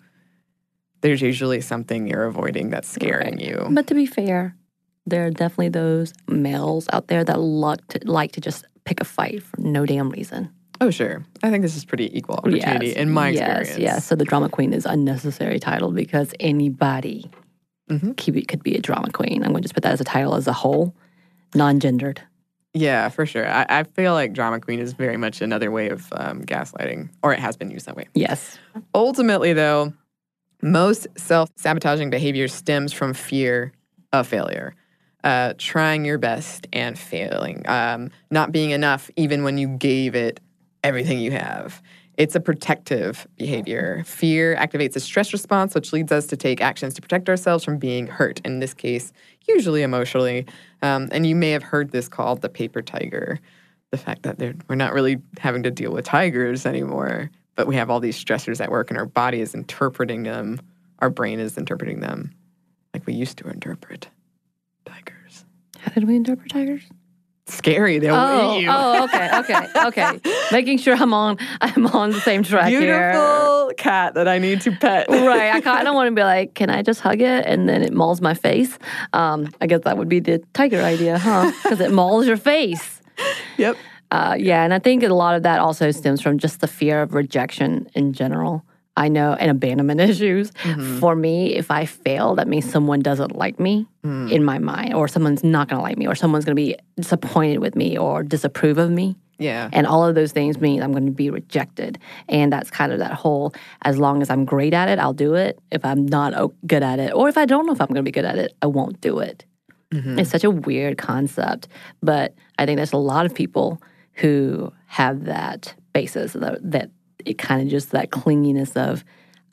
there's 1.01 1.21
usually 1.21 1.61
something 1.61 2.07
you're 2.07 2.25
avoiding 2.25 2.69
that's 2.69 2.87
scaring 2.89 3.39
you. 3.39 3.67
But 3.69 3.87
to 3.87 3.93
be 3.93 4.05
fair, 4.05 4.55
there 5.05 5.25
are 5.25 5.31
definitely 5.31 5.69
those 5.69 6.13
males 6.27 6.87
out 6.93 7.07
there 7.07 7.23
that 7.23 7.39
like 7.39 7.85
to, 7.89 7.99
like 8.05 8.31
to 8.33 8.41
just 8.41 8.65
pick 8.85 9.01
a 9.01 9.05
fight 9.05 9.43
for 9.43 9.59
no 9.59 9.85
damn 9.85 10.09
reason. 10.09 10.49
Oh, 10.81 10.89
sure. 10.89 11.23
I 11.43 11.51
think 11.51 11.61
this 11.61 11.77
is 11.77 11.85
pretty 11.85 12.15
equal 12.17 12.35
opportunity 12.37 12.87
Yes, 12.87 12.95
in 12.95 13.11
my 13.11 13.29
yes, 13.29 13.39
experience. 13.59 13.77
Yes, 13.79 14.05
so 14.07 14.15
the 14.15 14.25
drama 14.25 14.49
queen 14.49 14.73
is 14.73 14.87
unnecessary 14.87 15.59
title 15.59 15.91
because 15.91 16.33
anybody 16.39 17.29
Mhm. 17.89 18.17
could, 18.17 18.33
be, 18.33 18.41
could 18.41 18.63
be 18.63 18.75
a 18.75 18.81
drama 18.81 19.11
queen. 19.11 19.43
I'm 19.43 19.51
going 19.51 19.61
to 19.61 19.61
just 19.61 19.75
put 19.75 19.83
that 19.83 19.93
as 19.93 20.01
a 20.01 20.05
title 20.05 20.33
as 20.33 20.47
a 20.47 20.53
whole, 20.53 20.95
non-gendered. 21.53 22.21
Yeah, 22.73 23.09
for 23.09 23.27
sure. 23.27 23.47
I, 23.47 23.65
I 23.69 23.83
feel 23.83 24.13
like 24.13 24.33
drama 24.33 24.59
queen 24.59 24.79
is 24.79 24.93
very 24.93 25.17
much 25.17 25.41
another 25.41 25.69
way 25.69 25.89
of 25.89 26.11
um, 26.13 26.43
gaslighting, 26.43 27.09
or 27.21 27.31
it 27.33 27.39
has 27.39 27.57
been 27.57 27.69
used 27.69 27.85
that 27.85 27.95
way. 27.95 28.07
Yes. 28.15 28.57
Ultimately, 28.95 29.53
though, 29.53 29.93
most 30.63 31.07
self 31.15 31.49
sabotaging 31.57 32.09
behavior 32.09 32.47
stems 32.47 32.91
from 32.93 33.13
fear 33.13 33.73
of 34.13 34.25
failure, 34.25 34.73
uh, 35.23 35.53
trying 35.57 36.05
your 36.05 36.17
best 36.17 36.65
and 36.73 36.97
failing, 36.97 37.67
um, 37.67 38.09
not 38.31 38.51
being 38.51 38.71
enough 38.71 39.11
even 39.15 39.43
when 39.43 39.57
you 39.59 39.67
gave 39.77 40.15
it 40.15 40.39
everything 40.83 41.19
you 41.19 41.31
have. 41.31 41.81
It's 42.17 42.35
a 42.35 42.39
protective 42.39 43.27
behavior. 43.37 44.03
Fear 44.05 44.55
activates 44.57 44.95
a 44.95 44.99
stress 44.99 45.33
response, 45.33 45.73
which 45.73 45.93
leads 45.93 46.11
us 46.11 46.27
to 46.27 46.37
take 46.37 46.61
actions 46.61 46.93
to 46.95 47.01
protect 47.01 47.29
ourselves 47.29 47.63
from 47.63 47.77
being 47.77 48.05
hurt, 48.05 48.41
in 48.43 48.59
this 48.59 48.73
case, 48.73 49.13
usually 49.47 49.81
emotionally. 49.81 50.45
Um, 50.81 51.09
and 51.11 51.25
you 51.25 51.35
may 51.35 51.51
have 51.51 51.63
heard 51.63 51.91
this 51.91 52.07
called 52.07 52.41
the 52.41 52.49
paper 52.49 52.81
tiger 52.81 53.39
the 53.91 53.97
fact 53.97 54.23
that 54.23 54.39
we're 54.67 54.75
not 54.75 54.93
really 54.93 55.21
having 55.37 55.63
to 55.63 55.71
deal 55.71 55.91
with 55.91 56.05
tigers 56.05 56.65
anymore, 56.65 57.29
but 57.55 57.67
we 57.67 57.75
have 57.75 57.89
all 57.89 57.99
these 57.99 58.21
stressors 58.21 58.61
at 58.61 58.71
work 58.71 58.89
and 58.89 58.97
our 58.97 59.05
body 59.05 59.41
is 59.41 59.53
interpreting 59.53 60.23
them, 60.23 60.59
our 60.99 61.09
brain 61.09 61.39
is 61.39 61.57
interpreting 61.57 61.99
them 61.99 62.33
like 62.93 63.05
we 63.05 63.13
used 63.13 63.37
to 63.37 63.49
interpret 63.49 64.07
tigers. 64.85 65.45
How 65.77 65.91
did 65.91 66.05
we 66.05 66.15
interpret 66.15 66.51
tigers? 66.51 66.83
Scary, 67.51 67.99
they'll 67.99 68.15
Oh, 68.15 68.57
eat 68.57 68.63
you. 68.63 68.69
oh, 68.71 69.03
okay, 69.05 69.29
okay, 69.39 69.67
okay. 69.87 70.19
Making 70.51 70.77
sure 70.77 70.95
I'm 70.95 71.13
on, 71.13 71.37
I'm 71.61 71.85
on 71.87 72.11
the 72.11 72.19
same 72.21 72.43
track 72.43 72.69
here. 72.69 73.11
Beautiful 73.11 73.71
cat 73.77 74.13
that 74.15 74.27
I 74.27 74.37
need 74.39 74.61
to 74.61 74.71
pet. 74.71 75.07
right. 75.09 75.53
I 75.53 75.61
kind 75.61 75.87
of 75.87 75.93
want 75.93 76.07
to 76.07 76.15
be 76.15 76.23
like, 76.23 76.53
can 76.55 76.69
I 76.69 76.81
just 76.81 77.01
hug 77.01 77.21
it 77.21 77.45
and 77.45 77.67
then 77.69 77.81
it 77.83 77.93
mauls 77.93 78.21
my 78.21 78.33
face? 78.33 78.77
Um, 79.13 79.49
I 79.61 79.67
guess 79.67 79.81
that 79.81 79.97
would 79.97 80.09
be 80.09 80.19
the 80.19 80.39
tiger 80.53 80.81
idea, 80.81 81.17
huh? 81.17 81.51
Because 81.63 81.79
it 81.79 81.91
mauls 81.91 82.25
your 82.27 82.37
face. 82.37 83.01
yep. 83.57 83.75
Uh, 84.11 84.35
yeah, 84.37 84.63
and 84.63 84.73
I 84.73 84.79
think 84.79 85.03
a 85.03 85.07
lot 85.13 85.35
of 85.35 85.43
that 85.43 85.59
also 85.59 85.91
stems 85.91 86.21
from 86.21 86.37
just 86.37 86.59
the 86.59 86.67
fear 86.67 87.01
of 87.01 87.13
rejection 87.13 87.89
in 87.93 88.11
general. 88.13 88.65
I 88.97 89.07
know, 89.07 89.33
and 89.33 89.49
abandonment 89.49 89.99
issues. 90.09 90.51
Mm-hmm. 90.51 90.99
For 90.99 91.15
me, 91.15 91.55
if 91.55 91.71
I 91.71 91.85
fail, 91.85 92.35
that 92.35 92.47
means 92.47 92.69
someone 92.69 92.99
doesn't 92.99 93.35
like 93.35 93.59
me 93.59 93.87
mm. 94.03 94.31
in 94.31 94.43
my 94.43 94.59
mind, 94.59 94.93
or 94.93 95.07
someone's 95.07 95.43
not 95.43 95.69
going 95.69 95.79
to 95.79 95.83
like 95.83 95.97
me, 95.97 96.07
or 96.07 96.15
someone's 96.15 96.45
going 96.45 96.55
to 96.55 96.61
be 96.61 96.75
disappointed 96.97 97.59
with 97.59 97.75
me 97.75 97.97
or 97.97 98.23
disapprove 98.23 98.77
of 98.77 98.91
me. 98.91 99.15
Yeah. 99.41 99.69
And 99.73 99.87
all 99.87 100.05
of 100.05 100.13
those 100.13 100.31
things 100.31 100.59
mean 100.59 100.83
I'm 100.83 100.91
going 100.91 101.07
to 101.07 101.11
be 101.11 101.31
rejected. 101.31 101.97
And 102.29 102.53
that's 102.53 102.69
kind 102.69 102.91
of 102.91 102.99
that 102.99 103.13
whole 103.13 103.55
as 103.81 103.97
long 103.97 104.21
as 104.21 104.29
I'm 104.29 104.45
great 104.45 104.73
at 104.73 104.87
it, 104.87 104.99
I'll 104.99 105.13
do 105.13 105.33
it. 105.33 105.57
If 105.71 105.83
I'm 105.83 106.05
not 106.05 106.51
good 106.67 106.83
at 106.83 106.99
it, 106.99 107.11
or 107.13 107.27
if 107.27 107.37
I 107.37 107.45
don't 107.45 107.65
know 107.65 107.73
if 107.73 107.81
I'm 107.81 107.87
going 107.87 107.95
to 107.95 108.03
be 108.03 108.11
good 108.11 108.25
at 108.25 108.37
it, 108.37 108.53
I 108.61 108.67
won't 108.67 109.01
do 109.01 109.17
it. 109.17 109.45
Mm-hmm. 109.91 110.19
It's 110.19 110.29
such 110.29 110.43
a 110.43 110.51
weird 110.51 110.99
concept. 110.99 111.67
But 112.03 112.35
I 112.59 112.67
think 112.67 112.77
there's 112.77 112.93
a 112.93 112.97
lot 112.97 113.25
of 113.25 113.33
people 113.33 113.81
who 114.13 114.71
have 114.85 115.25
that 115.25 115.73
basis 115.91 116.33
that, 116.33 116.59
that 116.61 116.91
it 117.25 117.37
kind 117.37 117.61
of 117.61 117.67
just 117.67 117.91
that 117.91 118.09
clinginess 118.11 118.75
of, 118.75 119.03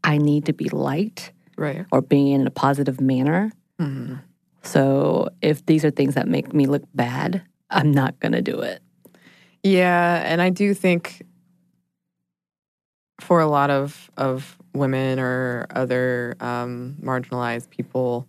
I 0.04 0.18
need 0.18 0.46
to 0.46 0.52
be 0.52 0.68
liked 0.68 1.32
Right. 1.56 1.84
or 1.92 2.00
being 2.02 2.28
in 2.28 2.46
a 2.46 2.50
positive 2.50 3.00
manner. 3.00 3.52
So 4.62 5.28
if 5.40 5.64
these 5.66 5.84
are 5.84 5.90
things 5.90 6.14
that 6.14 6.26
make 6.28 6.52
me 6.52 6.66
look 6.66 6.82
bad, 6.94 7.42
I'm 7.70 7.92
not 7.92 8.18
going 8.20 8.32
to 8.32 8.42
do 8.42 8.60
it. 8.60 8.82
Yeah, 9.62 10.22
and 10.26 10.42
I 10.42 10.50
do 10.50 10.74
think 10.74 11.22
for 13.20 13.40
a 13.40 13.46
lot 13.46 13.70
of 13.70 14.10
of 14.16 14.56
women 14.74 15.18
or 15.18 15.66
other 15.70 16.36
um, 16.40 16.96
marginalized 17.02 17.70
people, 17.70 18.26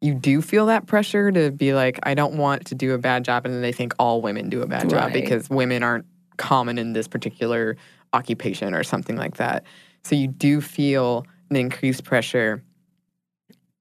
you 0.00 0.14
do 0.14 0.40
feel 0.42 0.66
that 0.66 0.86
pressure 0.86 1.30
to 1.32 1.50
be 1.50 1.74
like, 1.74 1.98
I 2.02 2.14
don't 2.14 2.34
want 2.34 2.66
to 2.66 2.74
do 2.74 2.92
a 2.94 2.98
bad 2.98 3.24
job, 3.24 3.44
and 3.44 3.54
then 3.54 3.62
they 3.62 3.72
think 3.72 3.94
all 3.98 4.20
women 4.22 4.48
do 4.48 4.62
a 4.62 4.66
bad 4.66 4.88
job 4.90 4.92
Right. 5.10 5.12
because 5.12 5.48
women 5.50 5.82
aren't 5.82 6.06
common 6.38 6.78
in 6.78 6.92
this 6.92 7.06
particular 7.08 7.76
occupation 8.12 8.74
or 8.74 8.82
something 8.82 9.16
like 9.16 9.36
that. 9.36 9.64
So 10.04 10.14
you 10.14 10.28
do 10.28 10.60
feel 10.60 11.26
an 11.50 11.56
increased 11.56 12.04
pressure 12.04 12.62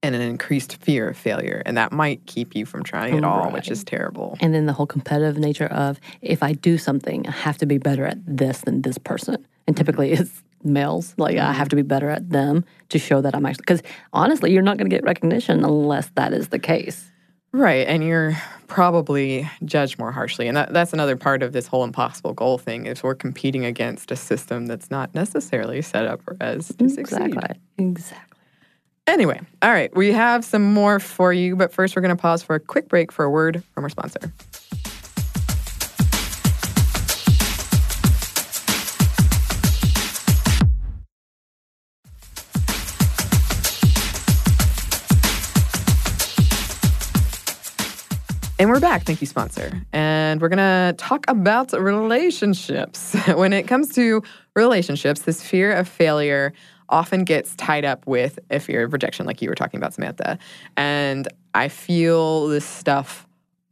and 0.03 0.15
an 0.15 0.21
increased 0.21 0.77
fear 0.77 1.09
of 1.09 1.17
failure, 1.17 1.61
and 1.63 1.77
that 1.77 1.91
might 1.91 2.25
keep 2.25 2.55
you 2.55 2.65
from 2.65 2.81
trying 2.83 3.15
at 3.15 3.23
all, 3.23 3.51
which 3.51 3.69
is 3.69 3.83
terrible. 3.83 4.35
And 4.39 4.51
then 4.51 4.65
the 4.65 4.73
whole 4.73 4.87
competitive 4.87 5.37
nature 5.37 5.67
of 5.67 5.99
if 6.21 6.41
I 6.41 6.53
do 6.53 6.79
something, 6.79 7.27
I 7.27 7.31
have 7.31 7.59
to 7.59 7.67
be 7.67 7.77
better 7.77 8.05
at 8.05 8.17
this 8.25 8.61
than 8.61 8.81
this 8.81 8.97
person. 8.97 9.45
And 9.67 9.77
typically 9.77 10.11
mm-hmm. 10.11 10.23
it's 10.23 10.43
males. 10.63 11.13
Like 11.17 11.37
I 11.37 11.51
have 11.53 11.67
mm-hmm. 11.67 11.69
to 11.69 11.75
be 11.75 11.81
better 11.83 12.09
at 12.09 12.31
them 12.31 12.65
to 12.89 12.97
show 12.97 13.21
that 13.21 13.35
I'm 13.35 13.45
actually, 13.45 13.61
because 13.61 13.83
honestly, 14.11 14.51
you're 14.51 14.63
not 14.63 14.77
going 14.77 14.89
to 14.89 14.95
get 14.95 15.03
recognition 15.03 15.63
unless 15.63 16.09
that 16.15 16.33
is 16.33 16.49
the 16.49 16.59
case. 16.59 17.11
Right, 17.53 17.85
and 17.85 18.03
you're 18.03 18.37
probably 18.67 19.49
judged 19.65 19.99
more 19.99 20.11
harshly, 20.11 20.47
and 20.47 20.55
that, 20.55 20.71
that's 20.71 20.93
another 20.93 21.17
part 21.17 21.43
of 21.43 21.51
this 21.51 21.67
whole 21.67 21.83
impossible 21.83 22.33
goal 22.33 22.57
thing 22.57 22.85
is 22.85 23.03
we're 23.03 23.13
competing 23.13 23.65
against 23.65 24.09
a 24.09 24.15
system 24.15 24.67
that's 24.67 24.89
not 24.89 25.13
necessarily 25.13 25.81
set 25.81 26.05
up 26.05 26.21
for 26.21 26.37
us 26.39 26.69
to 26.69 26.89
succeed. 26.89 27.25
Exactly. 27.25 27.59
Exactly. 27.77 28.31
Anyway, 29.07 29.41
all 29.61 29.71
right, 29.71 29.93
we 29.95 30.13
have 30.13 30.45
some 30.45 30.73
more 30.73 30.99
for 30.99 31.33
you, 31.33 31.57
but 31.57 31.73
first 31.73 31.95
we're 31.95 32.01
going 32.01 32.15
to 32.15 32.21
pause 32.21 32.41
for 32.41 32.55
a 32.55 32.59
quick 32.59 32.87
break 32.87 33.11
for 33.11 33.25
a 33.25 33.29
word 33.29 33.61
from 33.73 33.83
our 33.83 33.89
sponsor. 33.89 34.31
And 48.62 48.69
we're 48.69 48.80
back. 48.80 49.06
Thank 49.06 49.21
you, 49.21 49.26
sponsor. 49.26 49.82
And 49.91 50.39
we're 50.39 50.47
going 50.47 50.60
to 50.60 50.93
talk 51.00 51.26
about 51.28 51.71
relationships. 51.71 53.15
when 53.34 53.54
it 53.54 53.63
comes 53.63 53.89
to 53.95 54.21
relationships, 54.56 55.21
this 55.21 55.41
fear 55.41 55.74
of 55.74 55.88
failure 55.88 56.54
often 56.88 57.24
gets 57.24 57.56
tied 57.56 57.86
up 57.86 58.06
with 58.06 58.38
a 58.52 58.60
fear 58.60 58.84
of 58.84 58.93
rejection, 58.93 59.26
like 59.26 59.41
you 59.41 59.50
were 59.50 59.56
talking 59.56 59.80
about, 59.80 59.95
Samantha. 59.95 60.38
And 60.78 61.28
I 61.56 61.69
feel 61.69 62.50
this 62.50 62.63
stuff 62.63 63.26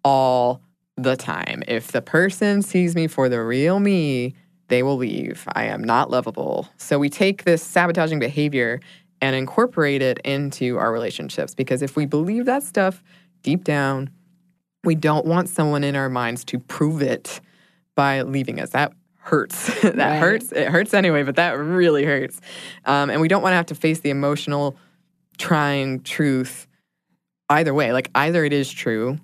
all 0.04 0.60
the 0.98 1.16
time. 1.16 1.62
If 1.68 1.92
the 1.92 2.02
person 2.02 2.64
sees 2.64 2.96
me 2.96 3.06
for 3.06 3.30
the 3.30 3.44
real 3.44 3.80
me, 3.80 4.34
they 4.70 4.82
will 4.82 4.98
leave. 4.98 5.48
I 5.54 5.66
am 5.66 5.84
not 5.84 6.10
lovable. 6.10 6.68
So 6.78 6.98
we 6.98 7.12
take 7.12 7.44
this 7.44 7.62
sabotaging 7.62 8.18
behavior 8.18 8.80
and 9.22 9.36
incorporate 9.36 10.02
it 10.02 10.18
into 10.26 10.80
our 10.80 10.92
relationships 10.92 11.54
because 11.54 11.84
if 11.84 11.96
we 11.96 12.08
believe 12.08 12.46
that 12.46 12.64
stuff 12.64 13.04
deep 13.44 13.64
down, 13.64 14.10
We 14.84 14.96
don't 14.96 15.26
want 15.26 15.50
someone 15.50 15.84
in 15.84 15.96
our 15.96 16.10
minds 16.10 16.44
to 16.46 16.60
prove 16.60 17.02
it 17.02 17.42
by 17.96 18.22
leaving 18.22 18.60
us. 18.60 18.70
That 18.72 18.94
hurts. 19.18 19.68
that 19.82 19.96
Right. 19.98 20.20
hurts. 20.20 20.52
It 20.52 20.68
hurts 20.70 20.94
anyway, 20.94 21.24
but 21.24 21.36
that 21.36 21.52
really 21.58 22.06
hurts. 22.06 22.40
Um, 22.86 23.10
and 23.10 23.20
we 23.22 23.28
don't 23.28 23.42
want 23.42 23.52
to 23.54 23.58
have 23.58 23.68
to 23.68 23.76
face 23.76 24.00
the 24.00 24.10
emotional, 24.10 24.78
trying 25.38 26.02
truth 26.02 26.68
either 27.50 27.74
way. 27.74 27.92
Like, 27.94 28.10
either 28.16 28.46
it 28.46 28.54
is 28.54 28.72
true, 28.72 29.20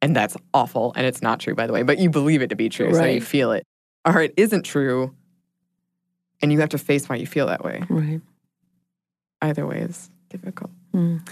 and 0.00 0.14
that's 0.16 0.36
awful, 0.52 0.92
and 0.96 1.06
it's 1.06 1.22
not 1.22 1.40
true, 1.40 1.54
by 1.54 1.66
the 1.66 1.72
way, 1.72 1.82
but 1.82 1.98
you 1.98 2.08
believe 2.10 2.40
it 2.42 2.48
to 2.48 2.56
be 2.56 2.68
true, 2.68 2.92
so 2.94 3.04
you 3.04 3.20
feel 3.20 3.52
it. 3.52 3.64
Or 4.06 4.20
it 4.22 4.34
isn't 4.36 4.64
true, 4.64 5.14
and 6.42 6.52
you 6.52 6.60
have 6.60 6.68
to 6.70 6.78
face 6.78 7.08
why 7.08 7.16
you 7.16 7.26
feel 7.26 7.46
that 7.46 7.64
way. 7.64 7.82
Right. 7.88 8.20
Either 9.42 9.66
way 9.66 9.78
is 9.80 10.10
difficult. 10.28 10.70
Mm. 10.94 11.26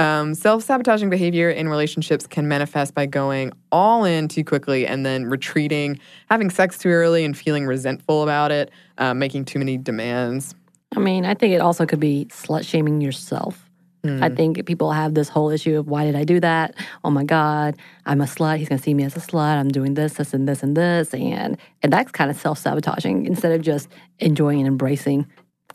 Um, 0.00 0.34
Self 0.34 0.62
sabotaging 0.62 1.10
behavior 1.10 1.50
in 1.50 1.68
relationships 1.68 2.26
can 2.26 2.48
manifest 2.48 2.94
by 2.94 3.06
going 3.06 3.52
all 3.70 4.04
in 4.04 4.28
too 4.28 4.44
quickly 4.44 4.86
and 4.86 5.04
then 5.04 5.26
retreating, 5.26 5.98
having 6.30 6.50
sex 6.50 6.78
too 6.78 6.88
early 6.88 7.24
and 7.24 7.36
feeling 7.36 7.66
resentful 7.66 8.22
about 8.22 8.50
it, 8.50 8.70
uh, 8.98 9.14
making 9.14 9.44
too 9.44 9.58
many 9.58 9.76
demands. 9.76 10.54
I 10.96 11.00
mean, 11.00 11.24
I 11.24 11.34
think 11.34 11.54
it 11.54 11.60
also 11.60 11.86
could 11.86 12.00
be 12.00 12.26
slut 12.30 12.66
shaming 12.66 13.00
yourself. 13.00 13.70
I 14.02 14.30
think 14.30 14.64
people 14.64 14.92
have 14.92 15.12
this 15.12 15.28
whole 15.28 15.50
issue 15.50 15.78
of 15.78 15.86
why 15.86 16.04
did 16.04 16.16
I 16.16 16.24
do 16.24 16.40
that? 16.40 16.74
Oh 17.04 17.10
my 17.10 17.22
God, 17.22 17.76
I'm 18.06 18.22
a 18.22 18.24
slut. 18.24 18.56
He's 18.56 18.68
gonna 18.68 18.80
see 18.80 18.94
me 18.94 19.04
as 19.04 19.14
a 19.14 19.20
slut. 19.20 19.58
I'm 19.58 19.68
doing 19.68 19.92
this, 19.92 20.14
this, 20.14 20.32
and 20.32 20.48
this, 20.48 20.62
and 20.62 20.74
this, 20.74 21.12
and 21.12 21.58
and 21.82 21.92
that's 21.92 22.10
kind 22.10 22.30
of 22.30 22.38
self 22.38 22.58
sabotaging 22.58 23.26
instead 23.26 23.52
of 23.52 23.60
just 23.60 23.88
enjoying 24.18 24.58
and 24.58 24.66
embracing 24.66 25.26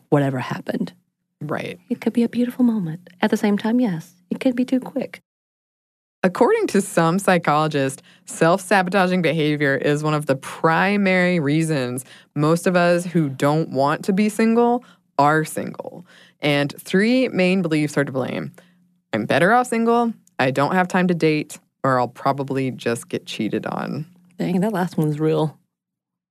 whatever 0.08 0.40
happened. 0.40 0.92
Right. 1.40 1.78
It 1.88 2.00
could 2.00 2.14
be 2.14 2.24
a 2.24 2.28
beautiful 2.28 2.64
moment. 2.64 3.08
At 3.22 3.30
the 3.30 3.36
same 3.36 3.58
time, 3.58 3.78
yes, 3.78 4.15
it 4.30 4.40
could 4.40 4.56
be 4.56 4.64
too 4.64 4.80
quick. 4.80 5.20
According 6.22 6.66
to 6.68 6.80
some 6.80 7.18
psychologists, 7.18 8.02
self 8.24 8.60
sabotaging 8.60 9.22
behavior 9.22 9.76
is 9.76 10.02
one 10.02 10.14
of 10.14 10.26
the 10.26 10.36
primary 10.36 11.38
reasons 11.38 12.04
most 12.34 12.66
of 12.66 12.74
us 12.74 13.04
who 13.04 13.28
don't 13.28 13.70
want 13.70 14.04
to 14.06 14.12
be 14.12 14.28
single 14.28 14.84
are 15.18 15.44
single. 15.44 16.04
And 16.40 16.74
three 16.80 17.28
main 17.28 17.62
beliefs 17.62 17.96
are 17.96 18.04
to 18.04 18.12
blame 18.12 18.52
I'm 19.12 19.24
better 19.26 19.52
off 19.52 19.68
single, 19.68 20.12
I 20.38 20.50
don't 20.50 20.74
have 20.74 20.88
time 20.88 21.08
to 21.08 21.14
date, 21.14 21.58
or 21.84 21.98
I'll 21.98 22.08
probably 22.08 22.70
just 22.70 23.08
get 23.08 23.26
cheated 23.26 23.64
on. 23.64 24.06
Dang, 24.38 24.60
that 24.60 24.72
last 24.72 24.98
one's 24.98 25.18
real, 25.18 25.58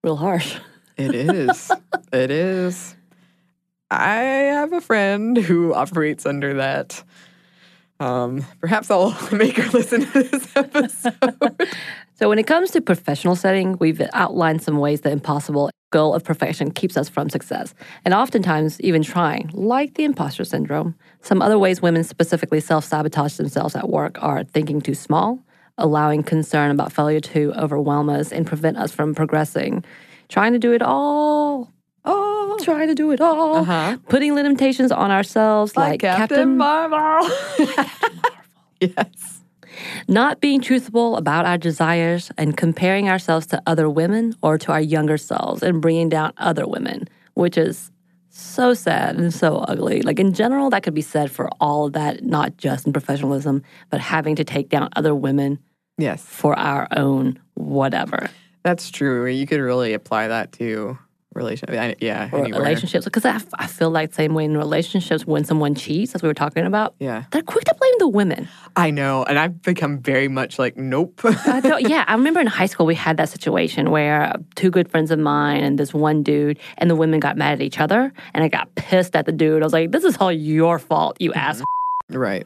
real 0.04 0.18
harsh. 0.18 0.58
It 0.98 1.14
is. 1.14 1.70
it 2.14 2.32
is. 2.32 2.96
I 3.92 4.16
have 4.16 4.72
a 4.72 4.80
friend 4.80 5.36
who 5.36 5.74
operates 5.74 6.26
under 6.26 6.54
that. 6.54 7.04
Um, 8.00 8.46
perhaps 8.60 8.92
I'll 8.92 9.18
make 9.32 9.58
her 9.58 9.70
listen 9.72 10.06
to 10.06 10.24
this 10.24 10.52
episode. 10.56 11.68
So, 12.18 12.30
when 12.30 12.40
it 12.40 12.48
comes 12.48 12.72
to 12.72 12.80
professional 12.80 13.36
setting, 13.36 13.76
we've 13.78 14.02
outlined 14.14 14.62
some 14.62 14.78
ways 14.78 15.02
the 15.02 15.12
impossible 15.12 15.70
goal 15.92 16.14
of 16.14 16.24
perfection 16.24 16.72
keeps 16.72 16.96
us 16.96 17.10
from 17.10 17.30
success, 17.30 17.76
and 18.06 18.14
oftentimes 18.14 18.80
even 18.80 19.04
trying, 19.04 19.50
like 19.52 19.96
the 19.96 20.06
imposter 20.06 20.46
syndrome. 20.46 20.96
Some 21.20 21.42
other 21.42 21.60
ways 21.60 21.82
women 21.82 22.06
specifically 22.06 22.62
self 22.62 22.86
sabotage 22.86 23.36
themselves 23.36 23.76
at 23.76 23.90
work 23.90 24.18
are 24.24 24.46
thinking 24.46 24.80
too 24.80 24.96
small, 24.96 25.44
allowing 25.78 26.24
concern 26.24 26.72
about 26.72 26.94
failure 26.94 27.20
to 27.20 27.52
overwhelm 27.58 28.10
us 28.10 28.32
and 28.32 28.48
prevent 28.48 28.78
us 28.78 28.94
from 28.94 29.14
progressing, 29.14 29.84
trying 30.30 30.54
to 30.54 30.60
do 30.60 30.72
it 30.72 30.82
all. 30.82 31.70
Trying 32.64 32.88
to 32.88 32.96
do 32.96 33.12
it 33.12 33.22
all. 33.22 33.58
Uh-huh. 33.58 33.98
Putting 34.10 34.34
limitations 34.36 34.92
on 34.92 35.12
ourselves, 35.12 35.76
like, 35.78 36.00
Captain 36.02 36.58
Marvel. 36.58 37.30
yes. 38.80 39.42
not 40.08 40.42
being 40.42 40.62
truthful 40.62 41.18
about 41.18 41.46
our 41.46 41.58
desires 41.58 42.32
and 42.38 42.56
comparing 42.58 43.10
ourselves 43.10 43.46
to 43.48 43.62
other 43.68 43.90
women 43.90 44.34
or 44.42 44.58
to 44.58 44.72
our 44.72 44.82
younger 44.82 45.18
selves 45.18 45.62
and 45.64 45.82
bringing 45.82 46.10
down 46.10 46.34
other 46.38 46.68
women, 46.68 47.08
which 47.34 47.58
is 47.58 47.92
so 48.30 48.74
sad 48.74 49.16
and 49.16 49.34
so 49.34 49.58
ugly. 49.68 50.02
Like 50.02 50.20
in 50.20 50.34
general, 50.34 50.70
that 50.70 50.84
could 50.84 50.94
be 50.94 51.02
said 51.02 51.32
for 51.32 51.50
all 51.62 51.86
of 51.88 51.94
that, 51.94 52.24
not 52.24 52.58
just 52.58 52.86
in 52.86 52.94
professionalism, 52.94 53.64
but 53.90 54.00
having 54.02 54.36
to 54.36 54.44
take 54.44 54.70
down 54.70 54.90
other 54.96 55.16
women 55.16 55.60
Yes. 55.98 56.22
for 56.24 56.58
our 56.60 56.88
own 56.92 57.40
whatever. 57.54 58.30
That's 58.64 58.90
true. 58.92 59.26
You 59.28 59.48
could 59.48 59.62
really 59.62 59.94
apply 59.94 60.28
that 60.28 60.52
to 60.54 60.98
relation. 61.36 61.70
I- 61.70 61.96
Yeah. 62.00 62.30
Anywhere. 62.32 62.62
relationships. 62.62 63.06
Because 63.06 63.26
I, 63.26 63.40
I 63.60 63.68
feel 63.68 63.92
like 63.92 64.14
same 64.14 64.34
way 64.34 64.46
in 64.46 64.58
relationships 64.58 65.26
when 65.26 65.44
someone 65.44 65.76
cheats, 65.76 66.16
as 66.16 66.22
we 66.22 66.28
were 66.28 66.34
talking 66.34 66.66
about, 66.66 66.96
Yeah. 67.00 67.26
they're 67.32 67.42
quick 67.42 67.66
to 67.66 67.76
blame 67.76 67.94
the 68.00 68.08
women. 68.08 68.48
I 68.76 68.92
know. 68.92 69.24
And 69.24 69.38
I've 69.38 69.62
become 69.62 70.00
very 70.00 70.28
much 70.28 70.58
like, 70.58 70.78
nope. 70.78 71.22
I 71.24 71.60
don't, 71.62 71.82
yeah, 71.90 72.06
I 72.08 72.14
remember 72.14 72.40
in 72.40 72.48
high 72.48 72.66
school 72.66 72.86
we 72.86 72.96
had 72.96 73.18
that 73.18 73.30
situation 73.30 73.92
where 73.92 74.34
two 74.56 74.72
good 74.72 74.90
friends 74.90 75.12
of 75.12 75.20
mine 75.20 75.64
and 75.64 75.78
this 75.78 75.94
one 75.94 76.24
dude 76.24 76.60
and 76.78 76.90
the 76.90 76.96
women 76.96 77.20
got 77.20 77.38
mad 77.38 77.54
at 77.54 77.62
each 77.62 77.80
other, 77.80 78.12
and 78.34 78.44
I 78.44 78.48
got 78.48 78.74
pissed 78.76 79.16
at 79.16 79.26
the 79.26 79.32
dude. 79.32 79.62
I 79.62 79.66
was 79.66 79.74
like, 79.74 79.92
"This 79.92 80.04
is 80.04 80.18
all 80.18 80.32
your 80.32 80.80
fault, 80.80 81.18
you 81.20 81.32
mm-hmm. 81.32 81.40
ass." 81.40 81.62
right. 82.10 82.46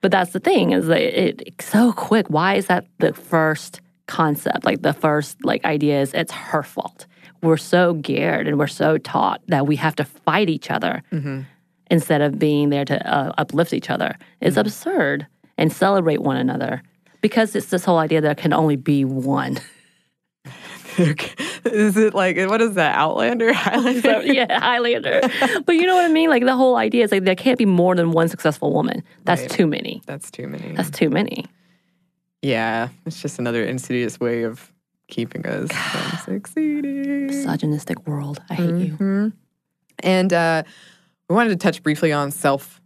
But 0.00 0.10
that's 0.10 0.32
the 0.32 0.40
thing 0.40 0.72
is 0.72 0.86
that 0.88 1.00
it, 1.00 1.42
it's 1.46 1.64
so 1.64 1.92
quick. 1.92 2.28
Why 2.28 2.56
is 2.56 2.66
that 2.66 2.86
the 2.98 3.14
first 3.14 3.80
concept? 4.06 4.64
Like 4.66 4.82
the 4.82 4.92
first 4.92 5.42
like 5.44 5.64
idea 5.64 6.02
is 6.02 6.12
it's 6.12 6.32
her 6.32 6.62
fault. 6.62 7.06
We're 7.44 7.56
so 7.58 7.94
geared 7.94 8.48
and 8.48 8.58
we're 8.58 8.66
so 8.66 8.98
taught 8.98 9.40
that 9.48 9.66
we 9.66 9.76
have 9.76 9.94
to 9.96 10.04
fight 10.04 10.48
each 10.50 10.70
other 10.70 11.02
instead 11.90 12.20
of 12.22 12.38
being 12.38 12.70
there 12.70 12.84
to 12.86 12.96
uh, 13.14 13.32
uplift 13.38 13.72
each 13.72 13.90
other. 13.90 14.16
It's 14.40 14.56
absurd 14.56 15.26
and 15.58 15.72
celebrate 15.72 16.22
one 16.22 16.36
another 16.36 16.82
because 17.20 17.54
it's 17.54 17.66
this 17.66 17.84
whole 17.84 17.98
idea 17.98 18.20
that 18.20 18.26
there 18.28 18.34
can 18.34 18.52
only 18.52 18.76
be 18.76 19.04
one. 19.04 19.58
is 20.98 21.96
it 21.96 22.14
like, 22.14 22.36
what 22.48 22.60
is 22.62 22.74
that? 22.74 22.94
Outlander? 22.96 23.52
Highlander? 23.52 24.00
So, 24.02 24.20
yeah, 24.20 24.58
Highlander. 24.60 25.20
but 25.66 25.72
you 25.74 25.86
know 25.86 25.94
what 25.96 26.04
I 26.04 26.12
mean? 26.12 26.30
Like 26.30 26.44
the 26.44 26.56
whole 26.56 26.76
idea 26.76 27.04
is 27.04 27.12
like 27.12 27.24
there 27.24 27.34
can't 27.34 27.58
be 27.58 27.66
more 27.66 27.94
than 27.94 28.10
one 28.12 28.28
successful 28.28 28.72
woman. 28.72 29.02
That's 29.24 29.42
Right. 29.42 29.50
too 29.50 29.66
many. 29.66 30.02
That's 30.06 30.30
too 30.30 30.46
many. 30.46 30.72
That's 30.74 30.90
too 30.90 31.10
many. 31.10 31.46
Yeah, 32.42 32.88
it's 33.06 33.20
just 33.22 33.38
another 33.38 33.64
insidious 33.64 34.20
way 34.20 34.42
of 34.42 34.70
keeping 35.08 35.46
us 35.46 35.70
from 35.70 36.18
succeeding. 36.24 37.26
Misogynistic 37.26 38.06
world. 38.06 38.40
I 38.50 38.54
hate 38.54 38.86
you. 38.86 38.96
Mhm. 38.98 39.32
And 40.00 40.32
uh, 40.32 40.62
we 41.28 41.34
wanted 41.36 41.50
to 41.50 41.56
touch 41.56 41.82
briefly 41.82 42.12
on 42.12 42.30
self 42.30 42.80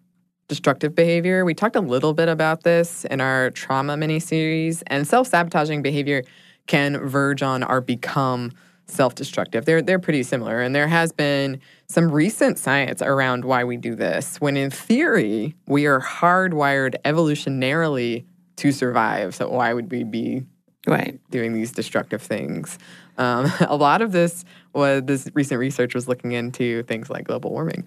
destructive 0.49 0.95
behavior. 0.95 1.45
We 1.45 1.55
talked 1.55 1.77
a 1.77 1.81
little 1.81 2.15
bit 2.15 2.29
about 2.29 2.63
this 2.63 3.05
in 3.05 3.21
our 3.21 3.51
trauma 3.51 3.97
mini 3.97 4.21
series, 4.21 4.83
and 4.87 5.07
self 5.07 5.29
sabotaging 5.29 5.83
behavior 5.83 6.23
can 6.67 6.97
verge 7.09 7.43
on 7.43 7.63
or 7.63 7.81
become 7.81 8.53
self 8.87 9.15
destructive. 9.15 9.65
They're, 9.65 9.83
they're 9.83 9.99
pretty 9.99 10.23
similar, 10.23 10.61
and 10.61 10.75
there 10.75 10.89
has 10.89 11.13
been 11.13 11.61
some 11.89 12.11
recent 12.11 12.59
science 12.59 13.03
around 13.03 13.45
why 13.45 13.65
we 13.65 13.77
do 13.77 13.95
this, 13.95 14.41
when 14.41 14.57
in 14.57 14.71
theory, 14.71 15.55
we 15.67 15.87
are 15.87 16.01
hardwired 16.01 16.95
evolutionarily 17.05 18.25
to 18.57 18.73
survive. 18.73 19.35
So, 19.35 19.49
why 19.51 19.73
would 19.73 19.91
we 19.91 20.05
be 20.05 20.43
Right. 20.91 21.21
doing 21.31 21.53
these 21.53 21.73
destructive 21.73 22.23
things. 22.23 22.79
Um, 23.17 23.51
a 23.61 23.77
lot 23.77 24.03
of 24.03 24.13
this 24.13 24.45
was 24.73 25.03
this 25.05 25.29
recent 25.35 25.59
research 25.59 25.95
was 25.95 26.09
looking 26.09 26.33
into 26.33 26.83
things 26.85 27.11
like 27.11 27.25
global 27.25 27.51
warming. 27.51 27.87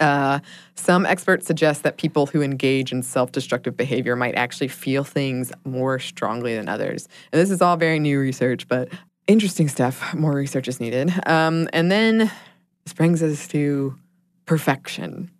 Uh, 0.00 0.40
some 0.74 1.06
experts 1.06 1.46
suggest 1.46 1.82
that 1.82 1.96
people 1.96 2.26
who 2.26 2.42
engage 2.42 2.92
in 2.92 3.02
self-destructive 3.02 3.76
behavior 3.76 4.14
might 4.16 4.34
actually 4.34 4.68
feel 4.68 5.04
things 5.04 5.52
more 5.64 5.98
strongly 5.98 6.54
than 6.54 6.68
others. 6.68 7.08
And 7.32 7.40
this 7.40 7.50
is 7.50 7.62
all 7.62 7.76
very 7.76 7.98
new 7.98 8.20
research, 8.20 8.68
but 8.68 8.88
interesting 9.26 9.68
stuff. 9.68 10.14
More 10.14 10.32
research 10.32 10.68
is 10.68 10.80
needed. 10.80 11.12
Um, 11.26 11.68
and 11.72 11.90
then 11.90 12.30
this 12.84 12.92
brings 12.94 13.22
us 13.22 13.48
to 13.48 13.96
perfection. 14.44 15.30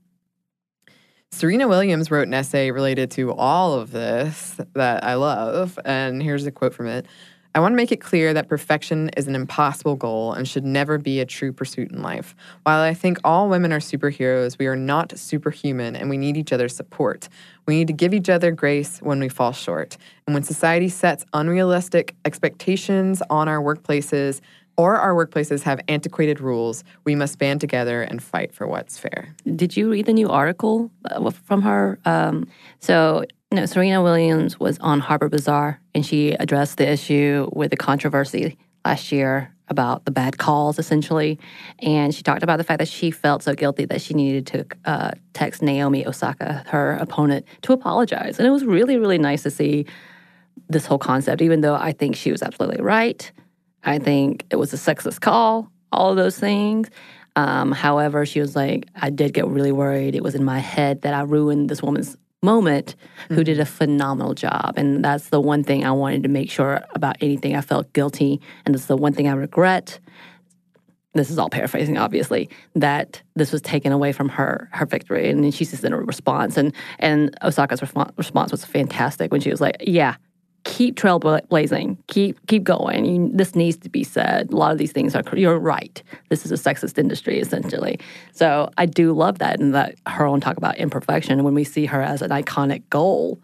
Serena 1.37 1.69
Williams 1.69 2.11
wrote 2.11 2.27
an 2.27 2.33
essay 2.33 2.71
related 2.71 3.11
to 3.11 3.31
all 3.35 3.75
of 3.75 3.91
this 3.91 4.59
that 4.73 5.05
I 5.05 5.15
love. 5.17 5.79
And 5.85 6.23
here's 6.23 6.47
a 6.47 6.51
quote 6.51 6.73
from 6.73 6.87
it 6.87 7.07
I 7.55 7.61
want 7.61 7.73
to 7.73 7.77
make 7.77 7.93
it 7.93 8.01
clear 8.01 8.33
that 8.33 8.49
perfection 8.49 9.11
is 9.17 9.29
an 9.29 9.35
impossible 9.35 9.97
goal 9.97 10.33
and 10.33 10.49
should 10.49 10.65
never 10.65 10.97
be 10.97 11.21
a 11.21 11.27
true 11.27 11.53
pursuit 11.53 11.91
in 11.91 12.03
life. 12.03 12.35
While 12.63 12.81
I 12.81 12.95
think 12.95 13.19
all 13.23 13.49
women 13.51 13.71
are 13.71 13.81
superheroes, 13.81 14.59
we 14.59 14.67
are 14.67 14.77
not 14.77 15.19
superhuman 15.19 15.95
and 15.95 16.09
we 16.09 16.17
need 16.17 16.39
each 16.39 16.53
other's 16.53 16.75
support. 16.75 17.29
We 17.67 17.77
need 17.77 17.87
to 17.89 17.93
give 17.93 18.15
each 18.15 18.31
other 18.31 18.51
grace 18.51 18.99
when 19.01 19.21
we 19.21 19.29
fall 19.29 19.53
short. 19.53 19.99
And 20.27 20.33
when 20.33 20.43
society 20.43 20.89
sets 20.89 21.27
unrealistic 21.35 22.15
expectations 22.25 23.23
on 23.29 23.47
our 23.47 23.63
workplaces, 23.63 24.41
or 24.77 24.97
our 24.97 25.15
workplaces 25.15 25.63
have 25.63 25.81
antiquated 25.89 26.41
rules, 26.41 26.85
we 27.05 27.15
must 27.15 27.39
band 27.39 27.61
together 27.61 28.03
and 28.03 28.23
fight 28.23 28.55
for 28.55 28.67
what's 28.67 28.99
fair. 28.99 29.35
Did 29.55 29.77
you 29.77 29.91
read 29.91 30.07
the 30.07 30.13
new 30.13 30.29
article 30.29 30.91
uh, 31.11 31.31
from 31.31 31.63
her? 31.63 31.99
Um, 32.05 32.47
so, 32.81 33.25
you 33.51 33.57
know, 33.57 33.67
Serena 33.67 34.03
Williams 34.03 34.61
was 34.61 34.79
on 34.81 35.01
Harper's 35.01 35.31
Bazaar 35.31 35.81
and 35.95 36.05
she 36.05 36.33
addressed 36.33 36.79
the 36.79 36.89
issue 36.89 37.49
with 37.53 37.71
the 37.71 37.77
controversy 37.77 38.59
last 38.85 39.13
year 39.13 39.53
about 39.69 40.05
the 40.05 40.11
bad 40.11 40.39
calls, 40.39 40.79
essentially. 40.79 41.39
And 41.81 42.15
she 42.15 42.23
talked 42.23 42.43
about 42.43 42.59
the 42.59 42.65
fact 42.65 42.79
that 42.79 42.89
she 42.89 43.11
felt 43.11 43.43
so 43.43 43.55
guilty 43.55 43.85
that 43.87 44.01
she 44.01 44.15
needed 44.15 44.47
to 44.49 44.67
uh, 44.85 45.11
text 45.33 45.63
Naomi 45.63 46.07
Osaka, 46.07 46.63
her 46.69 46.93
opponent, 46.93 47.47
to 47.63 47.73
apologize. 47.73 48.39
And 48.39 48.47
it 48.47 48.51
was 48.51 48.65
really, 48.65 48.97
really 48.97 49.19
nice 49.19 49.43
to 49.43 49.51
see 49.51 49.87
this 50.69 50.87
whole 50.87 50.99
concept, 50.99 51.43
even 51.43 51.61
though 51.61 51.75
I 51.75 51.93
think 51.93 52.17
she 52.17 52.31
was 52.31 52.43
absolutely 52.43 52.83
right. 52.83 53.31
I 53.87 53.99
think 53.99 54.45
it 54.51 54.57
was 54.57 54.73
a 54.75 54.77
sexist 54.77 55.21
call, 55.21 55.71
all 55.93 56.11
of 56.11 56.17
those 56.17 56.39
things. 56.39 56.91
Um, 57.37 57.71
however, 57.71 58.27
she 58.27 58.41
was 58.41 58.57
like, 58.57 58.89
I 58.95 59.11
did 59.11 59.33
get 59.33 59.47
really 59.47 59.73
worried. 59.73 60.15
It 60.15 60.23
was 60.23 60.35
in 60.35 60.45
my 60.45 60.59
head 60.59 61.03
that 61.03 61.15
I 61.15 61.21
ruined 61.21 61.69
this 61.69 61.83
woman's 61.83 62.17
moment 62.43 62.97
who 63.29 63.45
did 63.45 63.61
a 63.61 63.67
phenomenal 63.67 64.35
job. 64.35 64.75
And 64.77 65.05
that's 65.05 65.29
the 65.29 65.41
one 65.41 65.63
thing 65.63 65.85
I 65.85 65.93
wanted 65.93 66.23
to 66.25 66.29
make 66.29 66.51
sure 66.51 66.83
about 66.95 67.17
anything 67.21 67.55
I 67.57 67.61
felt 67.61 67.93
guilty. 67.93 68.41
And 68.65 68.75
it's 68.75 68.87
the 68.87 68.97
one 68.97 69.13
thing 69.13 69.29
I 69.29 69.33
regret. 69.33 69.99
This 71.13 71.31
is 71.31 71.39
all 71.39 71.49
paraphrasing, 71.49 71.97
obviously, 71.97 72.51
that 72.75 73.23
this 73.37 73.51
was 73.51 73.63
taken 73.63 73.91
away 73.91 74.13
from 74.13 74.29
her, 74.29 74.69
her 74.73 74.85
victory. 74.85 75.31
And 75.31 75.43
then 75.43 75.51
she 75.51 75.65
just 75.65 75.83
in 75.83 75.93
a 75.93 75.99
response. 75.99 76.57
And 76.57 76.75
and 76.99 77.35
Osaka's 77.43 77.83
response 77.83 78.53
was 78.53 78.65
fantastic 78.65 79.33
when 79.33 79.41
she 79.41 79.51
was 79.51 79.61
like, 79.61 79.77
Yeah, 79.81 80.17
keep 80.67 80.97
trailblazing, 80.97 81.97
keep 82.09 82.45
keep 82.49 82.65
going. 82.65 83.05
You, 83.05 83.31
this 83.33 83.55
needs 83.55 83.77
to 83.79 83.89
be 83.89 84.03
said. 84.03 84.53
A 84.53 84.57
lot 84.57 84.73
of 84.73 84.79
these 84.79 84.93
things 84.93 85.15
are. 85.15 85.23
You're 85.33 85.59
right. 85.59 86.03
This 86.29 86.45
is 86.45 86.53
a 86.53 86.57
sexist 86.57 86.99
industry, 86.99 87.39
essentially. 87.39 87.99
So 88.33 88.69
I 88.77 88.87
do 88.87 89.13
love 89.13 89.39
that, 89.39 89.61
and 89.61 89.75
that 89.75 89.95
her 90.07 90.27
own 90.27 90.41
talk 90.41 90.57
about 90.57 90.77
imperfection. 90.77 91.45
When 91.45 91.55
we 91.55 91.65
see 91.65 91.87
her 91.87 92.03
as 92.03 92.21
an 92.21 92.31
iconic 92.31 92.83
goal, 92.91 93.39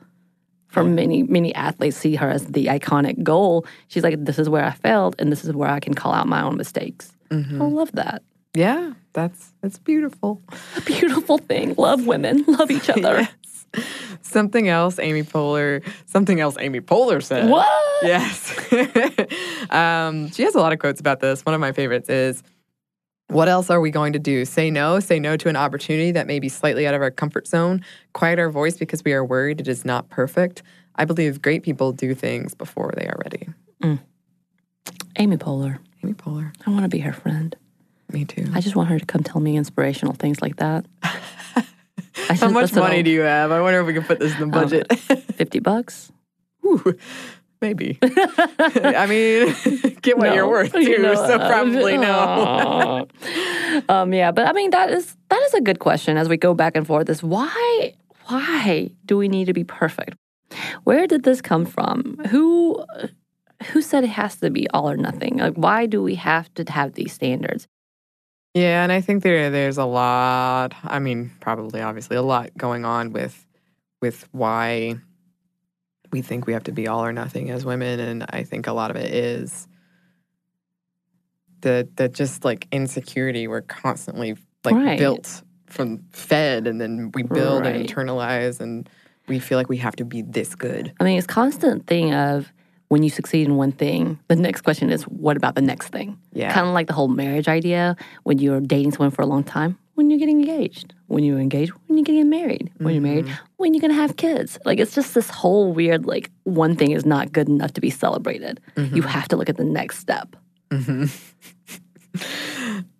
for 0.67 0.83
many 0.83 1.23
many 1.23 1.55
athletes 1.55 1.97
see 1.97 2.17
her 2.17 2.29
as 2.29 2.47
the 2.47 2.67
iconic 2.67 3.23
goal. 3.23 3.65
She's 3.89 4.03
like, 4.03 4.23
this 4.25 4.39
is 4.39 4.49
where 4.49 4.65
I 4.65 4.73
failed, 4.73 5.15
and 5.19 5.31
this 5.31 5.45
is 5.45 5.53
where 5.55 5.71
I 5.71 5.81
can 5.81 5.95
call 5.95 6.13
out 6.13 6.27
my 6.27 6.43
own 6.43 6.57
mistakes. 6.57 7.13
Mm-hmm. 7.31 7.63
I 7.63 7.65
love 7.67 7.93
that. 7.93 8.23
Yeah, 8.55 8.95
that's 9.13 9.53
that's 9.63 9.79
beautiful. 9.79 10.43
A 10.77 10.81
beautiful 10.81 11.39
thing. 11.39 11.75
Love 11.79 12.07
women. 12.07 12.45
Love 12.49 12.71
each 12.71 12.91
other. 12.91 13.29
Something 14.23 14.69
else 14.69 14.99
Amy 14.99 15.23
Poehler, 15.23 15.85
something 16.07 16.41
else 16.41 16.57
Amy 16.59 16.81
Poehler 16.81 17.23
said. 17.23 17.49
What? 17.51 17.69
Yes. 18.03 18.51
um, 19.71 20.31
she 20.31 20.43
has 20.43 20.55
a 20.55 20.59
lot 20.59 20.73
of 20.73 20.79
quotes 20.79 21.01
about 21.01 21.21
this. 21.21 21.43
One 21.43 21.55
of 21.55 21.61
my 21.61 21.73
favorites 21.73 22.09
is 22.09 22.43
What 23.29 23.49
else 23.49 23.69
are 23.69 23.81
we 23.81 23.91
going 23.91 24.15
to 24.15 24.19
do? 24.19 24.45
Say 24.45 24.71
no, 24.71 25.01
say 25.01 25.19
no 25.19 25.37
to 25.37 25.49
an 25.49 25.57
opportunity 25.57 26.13
that 26.13 26.27
may 26.27 26.39
be 26.39 26.49
slightly 26.49 26.87
out 26.87 26.95
of 26.95 27.03
our 27.03 27.11
comfort 27.11 27.47
zone, 27.47 27.85
quiet 28.15 28.39
our 28.39 28.51
voice 28.51 28.77
because 28.77 29.05
we 29.05 29.13
are 29.13 29.25
worried 29.25 29.61
it 29.61 29.69
is 29.69 29.85
not 29.85 30.09
perfect. 30.09 30.63
I 30.97 31.05
believe 31.05 31.43
great 31.43 31.63
people 31.63 31.93
do 31.93 32.15
things 32.15 32.55
before 32.55 32.93
they 32.97 33.07
are 33.07 33.19
ready. 33.25 33.49
Amy 35.17 35.37
Poehler. 35.37 35.79
Amy 36.03 36.15
Poehler. 36.15 36.53
I 36.67 36.71
want 36.71 36.85
to 36.85 36.89
be 36.89 36.99
her 37.01 37.13
friend. 37.13 37.57
Me 38.11 38.25
too. 38.25 38.47
I 38.53 38.61
just 38.61 38.77
want 38.77 38.89
her 38.91 38.99
to 38.99 39.07
come 39.07 39.23
tell 39.23 39.41
me 39.41 39.57
inspirational 39.57 40.15
things 40.15 40.43
like 40.43 40.57
that. 40.57 40.87
How 42.14 42.35
just- 42.35 42.53
much 42.55 42.72
money 42.75 43.03
do 43.03 43.11
you 43.11 43.20
have? 43.22 43.51
I 43.51 43.61
wonder 43.61 43.81
if 43.81 43.87
we 43.87 43.94
can 43.94 44.05
put 44.05 44.20
this 44.20 44.33
in 44.35 44.40
the 44.40 44.46
budget. 44.59 44.92
50 45.37 45.59
bucks? 45.61 46.12
Ooh, 46.64 46.96
maybe. 47.61 47.98
I 48.03 49.07
mean, 49.09 49.55
get 50.03 50.16
what 50.18 50.35
you're 50.35 50.48
worth 50.48 50.72
too. 50.72 50.81
You 50.83 50.98
know, 50.98 51.14
so 51.14 51.37
uh, 51.38 51.48
probably 51.48 51.96
no. 51.98 53.07
Um, 53.88 54.12
yeah, 54.12 54.31
but 54.31 54.46
I 54.46 54.53
mean 54.53 54.70
that 54.70 54.90
is 54.90 55.16
that 55.29 55.42
is 55.42 55.55
a 55.55 55.61
good 55.61 55.79
question 55.79 56.16
as 56.16 56.29
we 56.29 56.37
go 56.37 56.55
back 56.55 56.77
and 56.77 56.87
forth. 56.87 57.09
Is 57.09 57.22
why 57.22 57.94
why 58.27 58.90
do 59.07 59.16
we 59.16 59.29
need 59.29 59.46
to 59.46 59.53
be 59.53 59.64
perfect? 59.64 60.16
Where 60.85 61.07
did 61.07 61.25
this 61.25 61.40
come 61.40 61.64
from? 61.64 62.18
Who 62.29 62.85
who 63.72 63.83
said 63.83 64.05
it 64.05 64.11
has 64.11 64.37
to 64.37 64.51
be 64.51 64.68
all 64.70 64.88
or 64.90 64.96
nothing? 64.96 65.38
Like 65.38 65.55
why 65.55 65.87
do 65.87 66.03
we 66.03 66.14
have 66.16 66.53
to 66.55 66.64
have 66.70 66.92
these 66.94 67.12
standards? 67.12 67.66
Yeah, 68.55 68.83
and 68.83 68.93
I 68.93 69.01
think 69.01 69.23
there 69.23 69.51
there's 69.51 69.79
a 69.79 69.85
lot. 69.85 70.75
I 70.85 70.99
mean, 70.99 71.31
probably 71.41 71.81
obviously 71.81 72.17
a 72.17 72.23
lot 72.23 72.51
going 72.57 72.85
on 72.85 73.12
with 73.12 73.47
with 74.03 74.29
why 74.33 74.97
we 76.11 76.21
think 76.21 76.47
we 76.47 76.53
have 76.53 76.65
to 76.65 76.73
be 76.73 76.87
all 76.87 77.03
or 77.03 77.12
nothing 77.12 77.51
as 77.51 77.65
women, 77.65 77.99
and 77.99 78.27
I 78.29 78.43
think 78.45 78.67
a 78.67 78.73
lot 78.73 78.91
of 78.91 78.97
it 78.97 79.15
is 79.15 79.67
the 81.62 81.88
the 81.97 82.09
just 82.09 82.45
like 82.45 82.69
insecurity 82.73 83.49
we're 83.49 83.62
constantly 83.62 84.37
like 84.65 84.75
Right. 84.75 84.99
built 84.99 85.43
from 85.67 86.05
fed, 86.11 86.67
and 86.67 86.79
then 86.79 87.11
we 87.15 87.23
build 87.23 87.62
Right. 87.65 87.77
and 87.77 87.88
internalize, 87.88 88.61
and 88.61 88.87
we 89.29 89.38
feel 89.38 89.57
like 89.57 89.71
we 89.71 89.79
have 89.79 89.97
to 89.97 90.05
be 90.05 90.21
this 90.21 90.55
good. 90.55 90.93
I 91.01 91.05
mean, 91.05 91.17
it's 91.17 91.27
constant 91.27 91.87
thing 91.87 92.12
of 92.12 92.53
when 92.92 93.02
you 93.02 93.09
succeed 93.09 93.46
in 93.46 93.57
one 93.57 93.72
thing, 93.72 94.18
the 94.28 94.37
next 94.37 94.61
question 94.61 94.90
is 94.90 95.05
what 95.05 95.35
about 95.35 95.55
the 95.55 95.62
next 95.62 95.88
thing? 95.88 96.18
Yeah. 96.35 96.52
Kind 96.52 96.66
of 96.66 96.74
like 96.74 96.88
the 96.88 96.92
whole 96.92 97.09
marriage 97.09 97.48
idea 97.48 97.96
when 98.24 98.38
you're 98.38 98.61
dating 98.61 98.92
someone 98.92 99.11
for 99.11 99.22
a 99.22 99.26
long 99.26 99.42
time, 99.42 99.78
when 99.94 100.11
you're 100.11 100.18
getting 100.18 100.40
engaged, 100.40 100.92
when 101.07 101.24
you're 101.24 101.40
engaged, 101.40 101.72
when 101.87 101.96
you're 101.96 102.05
getting 102.05 102.28
married, 102.28 102.70
when 102.76 102.92
you're 102.92 103.02
married, 103.02 103.26
when 103.57 103.72
you're 103.72 103.81
going 103.81 103.92
to 103.92 103.96
have 103.96 104.16
kids. 104.16 104.59
Like 104.66 104.78
it's 104.78 104.94
just 104.94 105.14
this 105.14 105.31
whole 105.31 105.72
weird 105.72 106.05
like 106.05 106.31
one 106.42 106.76
thing 106.76 106.90
is 106.90 107.07
not 107.07 107.33
good 107.33 107.48
enough 107.48 107.72
to 107.72 107.81
be 107.81 107.88
celebrated. 107.88 108.61
You 108.76 109.00
have 109.00 109.26
to 109.28 109.37
look 109.37 109.48
at 109.48 109.57
the 109.57 109.64
next 109.64 109.98
step. 109.98 110.37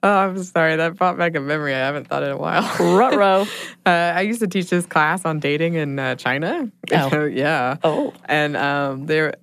Oh, 0.05 0.09
I'm 0.19 0.43
sorry. 0.43 0.77
That 0.77 0.97
brought 0.97 1.19
back 1.19 1.37
a 1.37 1.41
memory 1.41 1.75
I 1.75 1.79
haven't 1.79 2.09
thought 2.09 2.23
in 2.23 2.31
a 2.31 2.37
while. 2.37 2.63
Ruh-roh. 2.79 3.47
Uh, 3.85 4.13
I 4.15 4.21
used 4.21 4.39
to 4.39 4.47
teach 4.47 4.71
this 4.71 4.87
class 4.87 5.25
on 5.25 5.41
dating 5.41 5.75
in 5.75 5.99
uh, 5.99 6.15
China. 6.15 6.71
Oh. 6.93 7.25
yeah. 7.27 7.79
Oh. 7.83 8.13
And 8.27 8.57
um, 8.57 9.07
they're 9.07 9.35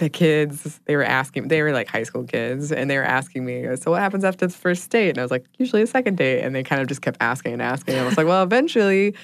the 0.00 0.10
kids. 0.10 0.80
They 0.86 0.96
were 0.96 1.04
asking. 1.04 1.48
They 1.48 1.62
were 1.62 1.72
like 1.72 1.88
high 1.88 2.02
school 2.02 2.24
kids, 2.24 2.72
and 2.72 2.90
they 2.90 2.96
were 2.96 3.04
asking 3.04 3.44
me, 3.44 3.64
"So 3.76 3.92
what 3.92 4.00
happens 4.00 4.24
after 4.24 4.46
the 4.46 4.52
first 4.52 4.90
date?" 4.90 5.10
And 5.10 5.18
I 5.18 5.22
was 5.22 5.30
like, 5.30 5.46
"Usually 5.58 5.82
a 5.82 5.86
second 5.86 6.16
date." 6.16 6.42
And 6.42 6.54
they 6.54 6.64
kind 6.64 6.82
of 6.82 6.88
just 6.88 7.02
kept 7.02 7.18
asking 7.20 7.52
and 7.52 7.62
asking. 7.62 7.94
And 7.94 8.02
I 8.02 8.06
was 8.06 8.16
like, 8.16 8.26
"Well, 8.26 8.42
eventually, 8.42 9.14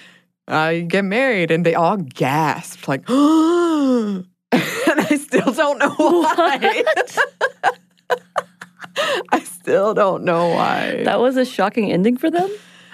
uh, 0.46 0.72
you 0.74 0.82
get 0.82 1.04
married." 1.04 1.50
And 1.50 1.66
they 1.66 1.74
all 1.74 1.96
gasped, 1.96 2.86
like, 2.86 3.02
and 3.08 4.26
I 4.52 5.16
still 5.16 5.52
don't 5.52 5.78
know 5.78 5.94
why. 5.96 6.84
I 9.30 9.40
still 9.40 9.94
don't 9.94 10.24
know 10.24 10.48
why. 10.48 11.02
That 11.04 11.20
was 11.20 11.36
a 11.36 11.44
shocking 11.44 11.92
ending 11.92 12.16
for 12.16 12.30
them. 12.30 12.48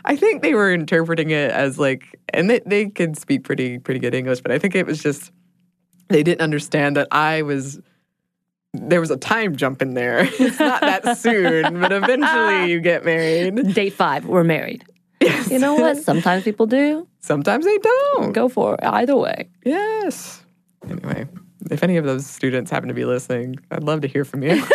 I 0.05 0.16
think 0.16 0.42
they 0.42 0.55
were 0.55 0.73
interpreting 0.73 1.31
it 1.31 1.51
as 1.53 1.79
like, 1.79 2.18
and 2.33 2.51
they, 2.51 2.61
they 2.66 2.88
could 2.88 3.16
speak 3.16 3.45
pretty 3.45 3.79
pretty 3.79 4.01
good 4.01 4.14
English, 4.14 4.40
but 4.40 4.51
I 4.51 4.59
think 4.59 4.75
it 4.75 4.87
was 4.87 5.03
just 5.03 5.31
they 6.12 6.22
didn't 6.22 6.40
understand 6.40 6.96
that 6.96 7.09
I 7.11 7.42
was 7.42 7.81
there 8.75 9.01
was 9.01 9.11
a 9.11 9.16
time 9.16 9.57
jump 9.57 9.83
in 9.83 9.94
there. 9.94 10.20
It's 10.38 10.59
not 10.59 10.81
that 10.81 11.18
soon, 11.18 11.81
but 11.81 11.92
eventually 11.92 12.70
you 12.70 12.81
get 12.81 13.05
married. 13.05 13.75
Date 13.75 13.92
five, 13.92 14.27
we're 14.27 14.44
married. 14.44 14.85
Yes. 15.20 15.51
You 15.51 15.59
know 15.59 15.75
what? 15.75 15.98
Sometimes 15.98 16.42
people 16.44 16.66
do. 16.66 17.07
Sometimes 17.20 17.64
they 17.64 17.79
don't. 17.79 18.33
Go 18.33 18.48
for 18.48 18.75
it. 18.75 18.81
Either 18.83 19.16
way. 19.16 19.48
Yes. 19.64 20.42
Anyway, 20.88 21.29
if 21.70 21.83
any 21.83 21.96
of 21.96 22.05
those 22.05 22.27
students 22.27 22.70
happen 22.70 22.88
to 22.88 22.94
be 22.94 23.05
listening, 23.05 23.57
I'd 23.70 23.85
love 23.85 24.01
to 24.01 24.09
hear 24.09 24.25
from 24.25 24.42
you. 24.42 24.62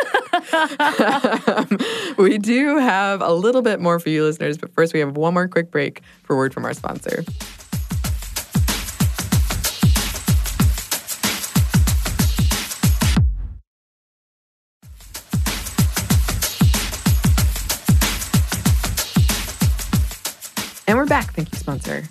Um, 0.50 1.78
we 2.18 2.38
do 2.38 2.78
have 2.78 3.22
a 3.22 3.34
little 3.34 3.62
bit 3.62 3.80
more 3.80 4.00
for 4.00 4.10
you 4.10 4.24
listeners, 4.24 4.58
but 4.58 4.72
first 4.74 4.94
we 4.94 5.00
have 5.00 5.18
one 5.18 5.34
more 5.34 5.48
quick 5.48 5.72
break 5.72 6.02
for 6.24 6.38
word 6.38 6.54
from 6.54 6.64
our 6.64 6.74
sponsor. 6.74 7.24
Back. 21.18 21.34
Thank 21.34 21.52
you, 21.52 21.58
sponsor. 21.58 22.04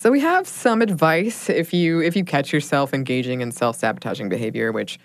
So 0.00 0.10
we 0.10 0.20
have 0.20 0.46
some 0.46 0.80
advice 0.82 1.48
if 1.50 1.72
you 1.72 2.00
if 2.00 2.16
you 2.16 2.24
catch 2.24 2.52
yourself 2.52 2.94
engaging 2.94 3.40
in 3.40 3.50
self-sabotaging 3.52 4.28
behavior, 4.28 4.72
which 4.72 4.98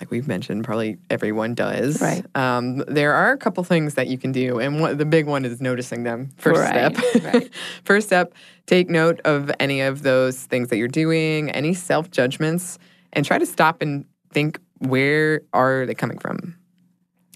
like 0.00 0.10
we've 0.10 0.26
mentioned, 0.26 0.64
probably 0.64 0.96
everyone 1.10 1.54
does. 1.54 2.00
Right. 2.00 2.24
Um, 2.34 2.78
there 2.88 3.12
are 3.12 3.32
a 3.32 3.36
couple 3.36 3.62
things 3.62 3.94
that 3.94 4.08
you 4.08 4.16
can 4.16 4.32
do, 4.32 4.58
and 4.58 4.80
one, 4.80 4.96
the 4.96 5.04
big 5.04 5.26
one 5.26 5.44
is 5.44 5.60
noticing 5.60 6.02
them. 6.04 6.30
First 6.38 6.60
Right, 6.60 6.96
step. 6.96 7.24
right. 7.34 7.50
First 7.84 8.06
step: 8.06 8.32
take 8.66 8.88
note 8.88 9.20
of 9.26 9.50
any 9.60 9.82
of 9.82 10.02
those 10.02 10.44
things 10.44 10.68
that 10.68 10.78
you're 10.78 10.88
doing, 10.88 11.50
any 11.50 11.74
self 11.74 12.10
judgments, 12.10 12.78
and 13.12 13.24
try 13.26 13.38
to 13.38 13.46
stop 13.46 13.82
and 13.82 14.06
think 14.32 14.58
where 14.78 15.42
are 15.52 15.84
they 15.84 15.94
coming 15.94 16.18
from, 16.18 16.56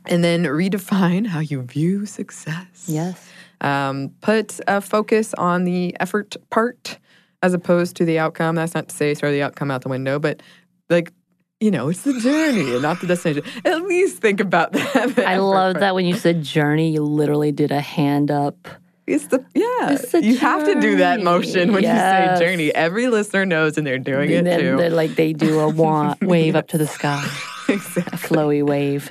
and 0.07 0.25
then 0.25 0.45
redefine 0.45 1.27
how 1.27 1.41
you 1.41 1.61
view 1.63 2.07
success. 2.07 2.87
Yes. 2.89 3.31
Um, 3.61 4.11
put 4.21 4.61
a 4.69 4.81
focus 4.81 5.33
on 5.35 5.65
the 5.65 5.97
effort 6.01 6.37
part 6.51 6.99
as 7.43 7.55
opposed 7.55 7.97
to 7.97 8.05
the 8.05 8.19
outcome. 8.19 8.55
That's 8.57 8.75
not 8.75 8.89
to 8.89 8.95
say 8.97 9.15
throw 9.15 9.31
the 9.33 9.43
outcome 9.43 9.71
out 9.71 9.83
the 9.83 9.89
window, 9.89 10.19
but 10.19 10.43
like, 10.91 11.13
you 11.61 11.71
know, 11.71 11.89
it's 11.89 12.03
the 12.03 12.19
journey 12.21 12.73
and 12.75 12.83
not 12.83 13.01
the 13.01 13.07
destination. 13.07 13.45
At 13.65 13.83
least 13.83 14.19
think 14.19 14.41
about 14.41 14.73
that. 14.73 15.19
I 15.19 15.39
love 15.39 15.75
part. 15.75 15.81
that 15.81 15.95
when 15.95 16.05
you 16.05 16.15
said 16.15 16.43
journey, 16.43 16.91
you 16.93 17.03
literally 17.03 17.51
did 17.53 17.73
a 17.73 17.81
hand 17.81 18.31
up. 18.31 18.69
It's 19.07 19.29
the 19.29 19.39
yeah. 19.55 19.93
It's 19.93 20.13
you 20.15 20.37
have 20.39 20.65
to 20.67 20.81
do 20.81 20.97
that 20.97 21.23
motion 21.23 21.73
when 21.73 21.83
Yes. 21.85 22.31
you 22.33 22.37
say 22.45 22.45
journey. 22.51 22.75
Every 22.75 23.07
listener 23.07 23.47
knows, 23.47 23.79
and 23.79 23.87
they're 23.87 23.99
doing 24.01 24.31
it 24.31 24.39
And 24.39 24.47
then 24.49 24.61
too. 24.61 24.77
they're 24.77 24.91
like 24.91 25.15
they 25.15 25.33
do 25.33 25.61
a 25.61 25.69
wa- 25.69 26.17
wave 26.23 26.57
up 26.57 26.67
to 26.69 26.79
the 26.79 26.89
sky, 26.89 27.25
a 27.69 27.73
exactly. 27.73 28.19
flowy 28.19 28.67
wave. 28.67 29.11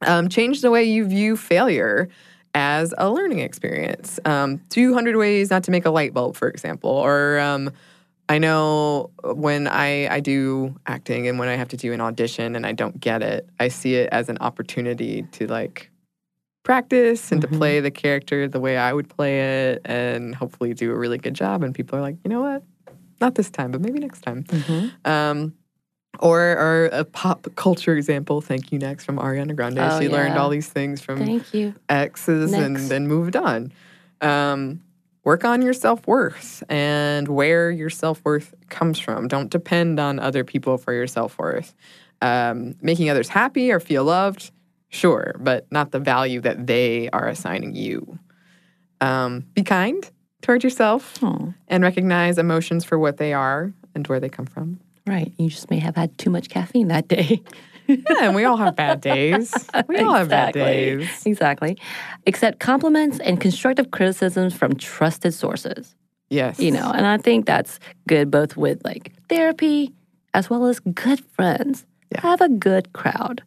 Um, 0.00 0.30
change 0.30 0.62
the 0.62 0.70
way 0.70 0.84
you 0.84 1.04
view 1.04 1.36
failure 1.36 2.08
as 2.54 2.92
a 2.98 3.10
learning 3.10 3.38
experience. 3.40 4.18
Um, 4.24 4.60
200 4.70 5.16
ways 5.16 5.50
not 5.50 5.64
to 5.64 5.70
make 5.70 5.86
a 5.86 5.90
light 5.90 6.12
bulb, 6.14 6.36
for 6.36 6.48
example, 6.48 6.90
or 6.90 7.38
um, 7.38 7.70
I 8.28 8.38
know 8.38 9.10
when 9.24 9.66
I, 9.68 10.08
I 10.08 10.20
do 10.20 10.74
acting 10.86 11.28
and 11.28 11.38
when 11.38 11.48
I 11.48 11.56
have 11.56 11.68
to 11.68 11.76
do 11.76 11.92
an 11.92 12.00
audition 12.00 12.56
and 12.56 12.66
I 12.66 12.72
don't 12.72 12.98
get 13.00 13.22
it, 13.22 13.48
I 13.58 13.68
see 13.68 13.94
it 13.96 14.08
as 14.12 14.28
an 14.28 14.38
opportunity 14.40 15.22
to 15.32 15.46
like 15.46 15.90
practice 16.62 17.32
and 17.32 17.42
Mhm. 17.42 17.50
to 17.50 17.58
play 17.58 17.80
the 17.80 17.90
character 17.90 18.46
the 18.46 18.60
way 18.60 18.76
I 18.76 18.92
would 18.92 19.08
play 19.08 19.70
it 19.72 19.82
and 19.84 20.34
hopefully 20.34 20.74
do 20.74 20.90
a 20.92 20.94
really 20.94 21.18
good 21.18 21.34
job. 21.34 21.62
And 21.62 21.74
people 21.74 21.98
are 21.98 22.02
like, 22.02 22.16
you 22.24 22.28
know 22.28 22.42
what? 22.42 22.62
Not 23.20 23.34
this 23.34 23.50
time, 23.50 23.70
but 23.70 23.80
maybe 23.80 23.98
next 23.98 24.20
time. 24.22 24.44
Mhm. 24.44 24.92
Um, 25.06 25.54
or, 26.20 26.40
or 26.40 26.84
a 26.92 27.04
pop 27.04 27.46
culture 27.56 27.96
example, 27.96 28.40
thank 28.40 28.72
you 28.72 28.78
next 28.78 29.04
from 29.04 29.16
Ariana 29.18 29.54
Grande. 29.56 29.78
Oh, 29.78 30.00
she 30.00 30.08
learned 30.08 30.38
all 30.38 30.50
these 30.50 30.68
things 30.68 31.00
from 31.00 31.18
Thank 31.18 31.52
you. 31.54 31.74
exes 31.88 32.52
and 32.52 32.76
then 32.76 33.08
moved 33.08 33.36
on. 33.36 33.72
Um, 34.20 34.80
work 35.24 35.44
on 35.44 35.62
your 35.62 35.72
self 35.72 36.06
worth 36.06 36.62
and 36.68 37.28
where 37.28 37.70
your 37.70 37.90
self 37.90 38.20
worth 38.24 38.54
comes 38.68 38.98
from. 38.98 39.28
Don't 39.28 39.50
depend 39.50 39.98
on 39.98 40.18
other 40.18 40.44
people 40.44 40.78
for 40.78 40.92
your 40.92 41.06
self 41.06 41.38
worth. 41.38 41.74
Um, 42.22 42.74
making 42.82 43.08
others 43.08 43.28
happy 43.28 43.72
or 43.72 43.80
feel 43.80 44.04
loved, 44.04 44.50
sure, 44.90 45.36
but 45.40 45.66
not 45.72 45.90
the 45.90 45.98
value 45.98 46.40
that 46.42 46.66
they 46.66 47.08
are 47.10 47.28
assigning 47.28 47.74
you. 47.74 48.18
Um, 49.00 49.46
be 49.54 49.62
kind 49.62 50.08
toward 50.42 50.62
yourself 50.62 51.18
Oh, 51.22 51.54
and 51.68 51.82
recognize 51.82 52.36
emotions 52.38 52.84
for 52.84 52.98
what 52.98 53.16
they 53.16 53.32
are 53.32 53.72
and 53.94 54.06
where 54.06 54.20
they 54.20 54.28
come 54.28 54.46
from. 54.46 54.80
Right. 55.10 55.32
You 55.38 55.50
just 55.50 55.70
may 55.70 55.78
have 55.78 55.96
had 55.96 56.16
too 56.18 56.30
much 56.30 56.48
caffeine 56.48 56.88
that 56.88 57.08
day. 57.08 57.42
Yeah, 57.88 57.98
and 58.26 58.36
we 58.36 58.44
all 58.44 58.56
have 58.56 58.76
bad 58.76 59.00
days. 59.00 59.52
We 59.88 59.98
all 59.98 60.14
have 60.14 60.28
bad 60.28 60.50
Exactly. 60.50 60.62
days. 60.62 61.26
Exactly. 61.26 61.78
Accept 62.24 62.60
compliments 62.60 63.18
and 63.18 63.40
constructive 63.40 63.90
criticisms 63.90 64.54
from 64.54 64.76
trusted 64.76 65.34
sources. 65.34 65.96
Yes. 66.28 66.60
You 66.60 66.70
know, 66.70 66.88
and 66.92 67.04
I 67.04 67.16
think 67.16 67.46
that's 67.46 67.80
good 68.06 68.30
both 68.30 68.56
with 68.56 68.84
like 68.84 69.12
therapy 69.28 69.92
as 70.34 70.48
well 70.48 70.66
as 70.66 70.78
good 70.78 71.18
friends. 71.32 71.84
Yeah. 72.12 72.20
Have 72.20 72.40
a 72.40 72.48
good 72.48 72.92
crowd. 72.92 73.42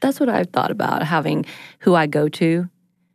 That's 0.00 0.18
what 0.18 0.30
I've 0.30 0.48
thought 0.48 0.70
about 0.70 1.02
having 1.02 1.44
who 1.80 1.94
I 1.94 2.06
go 2.06 2.30
to. 2.30 2.70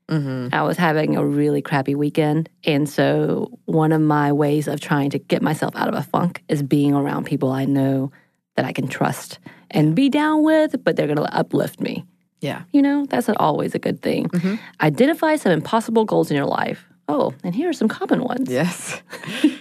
Hmm 0.09 0.49
I 0.51 0.63
was 0.63 0.77
having 0.77 1.15
a 1.15 1.25
really 1.25 1.61
crappy 1.61 1.95
weekend. 1.95 2.49
And 2.65 2.89
so, 2.89 3.57
one 3.65 3.91
of 3.91 4.01
my 4.01 4.31
ways 4.31 4.67
of 4.67 4.79
trying 4.79 5.09
to 5.11 5.19
get 5.19 5.41
myself 5.41 5.75
out 5.75 5.87
of 5.87 5.95
a 5.95 6.03
funk 6.03 6.43
is 6.49 6.61
being 6.61 6.93
around 6.93 7.25
people 7.25 7.51
I 7.51 7.65
know 7.65 8.11
that 8.55 8.65
I 8.65 8.71
can 8.71 8.87
trust 8.87 9.39
and 9.71 9.95
be 9.95 10.09
down 10.09 10.43
with, 10.43 10.83
but 10.83 10.95
they're 10.95 11.07
going 11.07 11.17
to 11.17 11.35
uplift 11.35 11.79
me. 11.79 12.05
Yeah. 12.41 12.63
You 12.71 12.81
know, 12.81 13.05
that's 13.09 13.29
always 13.29 13.73
a 13.73 13.79
good 13.79 14.01
thing. 14.01 14.27
Mhm. 14.27 14.59
Identify 14.81 15.37
some 15.37 15.51
impossible 15.51 16.05
goals 16.05 16.29
in 16.29 16.35
your 16.35 16.45
life. 16.45 16.85
Oh, 17.09 17.33
and 17.43 17.53
here 17.53 17.69
are 17.69 17.73
some 17.73 17.89
common 17.89 18.23
ones. 18.23 18.49
Yes. 18.49 19.01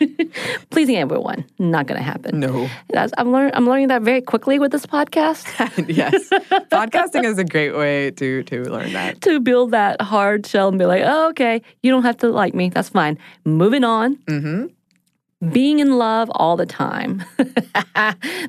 Pleasing 0.70 0.96
everyone, 0.96 1.44
not 1.58 1.86
going 1.86 1.98
to 1.98 2.04
happen. 2.04 2.38
No. 2.38 2.68
That's, 2.90 3.12
I'm, 3.18 3.32
learn, 3.32 3.50
I'm 3.54 3.66
learning 3.66 3.88
that 3.88 4.02
very 4.02 4.20
quickly 4.20 4.58
with 4.60 4.70
this 4.70 4.86
podcast 4.86 5.44
yes. 5.88 6.28
Podcasting 6.70 7.24
is 7.24 7.38
a 7.38 7.44
great 7.44 7.74
way 7.76 8.10
to 8.12 8.42
to 8.44 8.62
learn 8.64 8.92
that. 8.92 9.20
to 9.22 9.40
build 9.40 9.72
that 9.72 10.00
hard 10.00 10.46
shell 10.46 10.68
and 10.68 10.78
be 10.78 10.86
like, 10.86 11.02
oh, 11.04 11.30
okay, 11.30 11.60
you 11.82 11.90
don't 11.90 12.04
have 12.04 12.16
to 12.18 12.28
like 12.28 12.54
me. 12.54 12.68
That's 12.68 12.88
fine. 12.90 13.18
Moving 13.44 13.84
on. 13.84 14.14
hmm 14.28 14.66
being 15.50 15.80
in 15.80 15.98
love 15.98 16.30
all 16.34 16.56
the 16.56 16.66
time. 16.66 17.24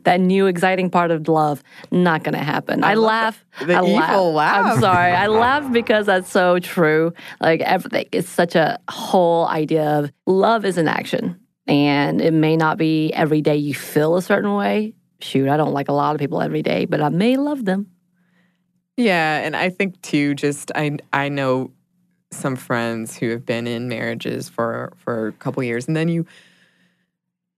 that 0.03 0.19
new 0.19 0.47
exciting 0.47 0.89
part 0.89 1.11
of 1.11 1.27
love, 1.27 1.63
not 1.91 2.23
going 2.23 2.33
to 2.33 2.43
happen. 2.43 2.83
I, 2.83 2.93
love 2.93 3.05
laugh. 3.05 3.45
The 3.65 3.75
I 3.75 3.83
evil 3.83 4.33
laugh. 4.33 4.65
I'm 4.65 4.79
sorry. 4.79 5.11
I 5.11 5.27
laugh 5.27 5.71
because 5.71 6.05
that's 6.05 6.31
so 6.31 6.59
true. 6.59 7.13
Like 7.41 7.61
everything, 7.61 8.07
it's 8.11 8.29
such 8.29 8.55
a 8.55 8.79
whole 8.89 9.47
idea 9.47 9.99
of 9.99 10.11
love 10.27 10.65
is 10.65 10.77
an 10.77 10.87
action. 10.87 11.39
And 11.65 12.21
it 12.21 12.33
may 12.33 12.57
not 12.57 12.77
be 12.77 13.11
every 13.13 13.41
day 13.41 13.55
you 13.55 13.73
feel 13.73 14.15
a 14.15 14.21
certain 14.21 14.53
way. 14.55 14.93
Shoot, 15.21 15.47
I 15.47 15.55
don't 15.55 15.73
like 15.73 15.87
a 15.87 15.93
lot 15.93 16.13
of 16.13 16.19
people 16.19 16.41
every 16.41 16.61
day, 16.61 16.85
but 16.85 17.01
I 17.01 17.09
may 17.09 17.37
love 17.37 17.63
them. 17.63 17.87
Yeah, 18.97 19.39
and 19.39 19.55
I 19.55 19.69
think 19.69 20.01
too. 20.01 20.35
Just 20.35 20.71
I 20.75 20.97
I 21.11 21.29
know 21.29 21.71
some 22.31 22.55
friends 22.55 23.17
who 23.17 23.29
have 23.29 23.45
been 23.45 23.65
in 23.65 23.87
marriages 23.87 24.49
for 24.49 24.93
for 24.97 25.27
a 25.27 25.31
couple 25.31 25.63
years, 25.63 25.87
and 25.87 25.95
then 25.95 26.09
you. 26.09 26.25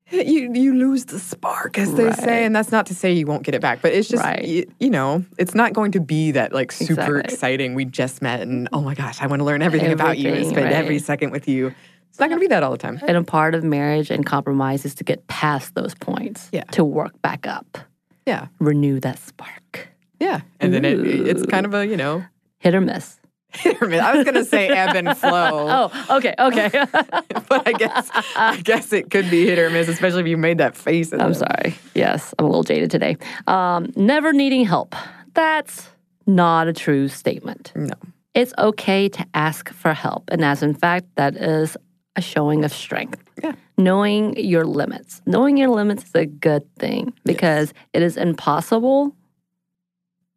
You 0.12 0.52
you 0.54 0.74
lose 0.76 1.06
the 1.06 1.20
spark, 1.20 1.78
as 1.80 1.94
they 1.96 2.06
Right. 2.06 2.16
say, 2.20 2.46
and 2.46 2.56
that's 2.56 2.72
not 2.72 2.86
to 2.88 2.96
say 2.96 3.12
you 3.14 3.26
won't 3.26 3.44
get 3.44 3.56
it 3.56 3.62
back, 3.62 3.82
but 3.82 3.92
it's 3.94 4.08
just 4.08 4.24
Right. 4.24 4.44
y- 4.44 4.66
you 4.80 4.90
know 4.90 5.26
it's 5.38 5.56
not 5.56 5.74
going 5.74 5.92
to 5.94 6.00
be 6.00 6.32
that 6.32 6.54
like 6.54 6.72
super 6.72 7.18
Exactly. 7.18 7.20
exciting. 7.34 7.74
We 7.74 7.86
just 7.86 8.22
met, 8.22 8.42
and 8.42 8.70
oh 8.72 8.82
my 8.82 8.94
gosh, 8.94 9.22
I 9.22 9.28
want 9.28 9.40
to 9.40 9.44
learn 9.46 9.62
everything, 9.62 9.92
about 9.92 10.18
you 10.20 10.28
and 10.30 10.38
Everything, 10.38 10.54
spend 10.58 10.74
every 10.74 11.00
second 11.00 11.32
with 11.32 11.48
you. 11.48 11.74
It's 12.10 12.20
not 12.20 12.30
going 12.30 12.40
to 12.40 12.44
be 12.44 12.48
that 12.48 12.64
all 12.64 12.72
the 12.72 12.78
time. 12.78 13.00
And 13.06 13.18
a 13.18 13.24
part 13.24 13.56
of 13.56 13.64
marriage 13.64 14.10
and 14.12 14.26
compromise 14.26 14.86
is 14.86 14.96
to 14.96 15.04
get 15.04 15.28
past 15.28 15.74
those 15.76 15.94
points, 15.96 16.50
Yeah. 16.54 16.64
to 16.72 16.84
work 16.86 17.20
back 17.22 17.46
up, 17.48 17.78
Yeah, 18.26 18.48
renew 18.60 19.00
that 19.02 19.20
spark. 19.20 19.90
yeah, 20.20 20.42
and 20.62 20.74
then 20.74 20.86
it, 20.86 21.00
it's 21.00 21.46
kind 21.48 21.66
of 21.66 21.74
a 21.74 21.86
you 21.86 21.98
know 21.98 22.24
Hit 22.60 22.74
or 22.76 22.82
miss. 22.82 23.20
Hit 23.56 23.82
or 23.82 23.88
miss. 23.88 24.02
I 24.02 24.16
was 24.16 24.24
going 24.24 24.36
to 24.36 24.46
say 24.46 24.68
ebb 24.70 24.96
and 24.96 25.18
flow. 25.18 25.66
Oh, 25.76 26.18
okay, 26.18 26.34
okay. 26.38 26.70
but 27.50 27.68
I 27.68 27.74
guess 27.74 28.10
I 28.36 28.62
guess 28.62 28.94
it 28.94 29.10
could 29.10 29.30
be 29.30 29.46
hit 29.46 29.60
or 29.60 29.70
miss, 29.70 29.88
especially 29.88 30.22
if 30.22 30.28
you 30.28 30.38
made 30.38 30.60
that 30.60 30.76
face. 30.76 31.12
I'm 31.14 31.34
sorry. 31.34 31.76
Yes, 31.94 32.34
I'm 32.38 32.46
a 32.46 32.48
little 32.48 32.64
jaded 32.64 32.92
today. 32.92 33.18
Um, 33.48 33.92
never 33.96 34.32
needing 34.32 34.66
help. 34.66 34.96
That's 35.34 35.90
not 36.28 36.68
a 36.68 36.74
true 36.74 37.08
statement. 37.08 37.72
No. 37.76 37.94
It's 38.34 38.54
okay 38.58 39.10
to 39.10 39.26
ask 39.34 39.70
for 39.74 39.94
help. 39.94 40.30
And 40.30 40.44
as 40.44 40.62
in 40.62 40.74
fact, 40.74 41.08
that 41.16 41.36
is 41.36 41.78
a 42.16 42.22
showing 42.22 42.64
of 42.64 42.74
strength. 42.74 43.22
Yeah. 43.44 43.54
Knowing 43.78 44.38
your 44.38 44.66
limits. 44.66 45.22
Knowing 45.26 45.58
your 45.58 45.70
limits 45.70 46.06
is 46.06 46.16
a 46.16 46.26
good 46.26 46.64
thing 46.76 47.14
because 47.26 47.74
it 47.94 48.02
is 48.02 48.18
impossible 48.18 49.16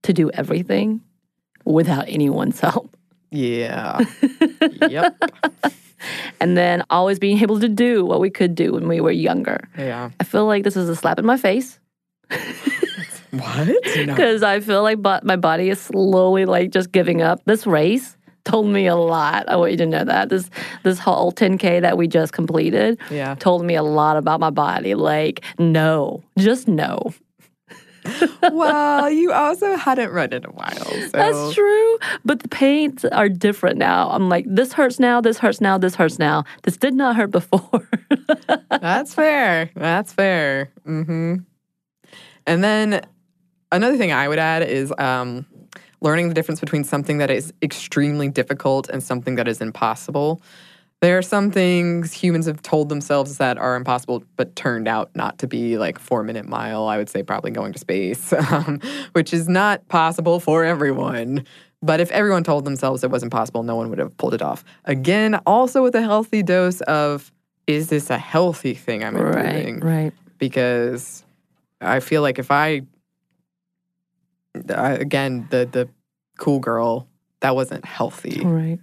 to 0.03 0.13
do 0.13 0.31
everything 0.31 1.01
without 1.65 2.05
anyone's 2.09 2.61
help. 2.69 2.97
Yeah. 3.31 4.01
yep. 4.89 5.17
And 6.41 6.57
then 6.57 6.85
always 6.91 7.19
being 7.19 7.41
able 7.41 7.59
to 7.61 7.69
do 7.69 8.05
what 8.05 8.21
we 8.21 8.31
could 8.31 8.55
do 8.55 8.73
when 8.73 8.87
we 8.89 9.01
were 9.01 9.11
younger. 9.11 9.61
Yeah. 9.77 10.11
I 10.21 10.25
feel 10.25 10.47
like 10.47 10.65
this 10.65 10.77
is 10.77 10.89
a 10.89 10.97
slap 10.97 11.19
in 11.19 11.27
my 11.27 11.37
face. 11.37 11.79
What? 13.31 13.69
No. 13.69 14.07
because 14.07 14.43
I 14.43 14.61
feel 14.61 14.83
like 14.83 15.03
but 15.03 15.23
my 15.23 15.37
body 15.37 15.69
is 15.69 15.79
slowly 15.79 16.47
like 16.47 16.71
just 16.71 16.93
giving 16.93 17.21
up. 17.21 17.43
This 17.45 17.67
race 17.67 18.17
told 18.47 18.67
me 18.69 18.87
a 18.87 18.97
lot. 18.97 19.47
I 19.51 19.57
want 19.57 19.73
you 19.73 19.77
to 19.79 19.87
know 19.87 20.03
that 20.03 20.31
this 20.31 20.49
this 20.83 20.99
whole 20.99 21.31
10k 21.31 21.83
that 21.83 21.99
we 21.99 22.09
just 22.09 22.33
completed 22.33 22.99
Yeah. 23.11 23.35
told 23.35 23.67
me 23.67 23.75
a 23.75 23.83
lot 23.83 24.17
about 24.17 24.41
my 24.41 24.49
body. 24.49 24.95
Like 24.95 25.43
no, 25.59 26.23
just 26.39 26.69
no. 26.69 27.13
Well, 28.53 29.11
you 29.11 29.33
also 29.33 29.77
hadn't 29.77 30.11
run 30.11 30.33
in 30.33 30.45
a 30.45 30.51
while. 30.51 30.71
So 30.71 31.11
That's 31.13 31.55
true, 31.55 31.99
but 32.25 32.41
the 32.41 32.49
pains 32.49 33.05
are 33.05 33.29
different 33.29 33.79
now. 33.79 34.11
I'm 34.11 34.29
like 34.29 34.45
this 34.49 34.73
hurts 34.73 34.99
now, 34.99 35.21
this 35.21 35.39
hurts 35.39 35.61
now, 35.61 35.79
this 35.79 35.95
hurts 35.95 36.19
now. 36.19 36.45
This 36.63 36.77
did 36.77 36.95
not 36.95 37.17
hurt 37.17 37.31
before. 37.31 37.89
That's 38.71 39.15
fair. 39.15 39.71
That's 39.75 40.13
fair. 40.13 40.71
hmm 40.85 41.37
And 42.47 42.65
then 42.65 43.07
another 43.73 43.97
thing 43.97 44.13
I 44.13 44.29
would 44.29 44.39
add 44.39 44.63
is 44.63 44.93
um, 44.99 45.47
learning 46.01 46.29
the 46.29 46.35
difference 46.35 46.61
between 46.61 46.85
something 46.85 47.19
that 47.19 47.31
is 47.31 47.53
extremely 47.63 48.29
difficult 48.29 48.89
and 48.89 49.03
something 49.03 49.35
that 49.37 49.49
is 49.49 49.61
impossible. 49.61 50.43
There 51.01 51.17
are 51.17 51.23
some 51.23 51.53
things 51.53 52.13
humans 52.13 52.47
have 52.47 52.61
told 52.61 52.89
themselves 52.89 53.39
that 53.39 53.57
are 53.57 53.77
impossible, 53.77 54.25
but 54.37 54.57
turned 54.57 54.89
out 54.89 55.15
not 55.15 55.39
to 55.39 55.47
be 55.47 55.79
like 55.79 55.99
four 55.99 56.25
minute 56.25 56.47
mile. 56.47 56.89
I 56.89 56.97
would 56.97 57.09
say 57.09 57.23
probably 57.23 57.53
going 57.53 57.73
to 57.73 57.79
space, 57.79 58.33
um, 58.51 58.81
which 59.13 59.33
is 59.33 59.49
not 59.49 59.87
possible 59.89 60.41
for 60.41 60.65
everyone. 60.65 61.45
But 61.81 62.01
if 62.01 62.11
everyone 62.11 62.43
told 62.43 62.65
themselves 62.65 63.05
it 63.05 63.11
wasn't 63.13 63.31
possible, 63.31 63.63
no 63.63 63.77
one 63.77 63.89
would 63.91 64.01
have 64.01 64.17
pulled 64.17 64.35
it 64.35 64.43
off. 64.43 64.65
Again, 64.85 65.37
also 65.47 65.85
with 65.85 65.95
a 65.95 66.03
healthy 66.03 66.43
dose 66.43 66.81
of 66.83 67.31
is 67.69 67.89
this 67.91 68.11
a 68.11 68.19
healthy 68.19 68.75
thing 68.75 69.05
I'm 69.05 69.15
doing? 69.15 69.81
right. 69.81 70.13
because 70.39 71.23
I 71.81 72.01
feel 72.01 72.23
like 72.23 72.39
if 72.41 72.51
I, 72.51 72.83
I 74.75 74.93
again 74.93 75.47
the 75.51 75.69
the 75.71 75.89
cool 76.39 76.59
girl 76.59 77.07
that 77.41 77.55
wasn't 77.55 77.85
healthy. 77.85 78.41
Right. 78.45 78.81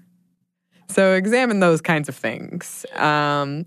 So 0.87 1.13
examine 1.13 1.59
those 1.59 1.81
kinds 1.81 2.09
of 2.09 2.15
things. 2.15 2.85
Um, 2.95 3.65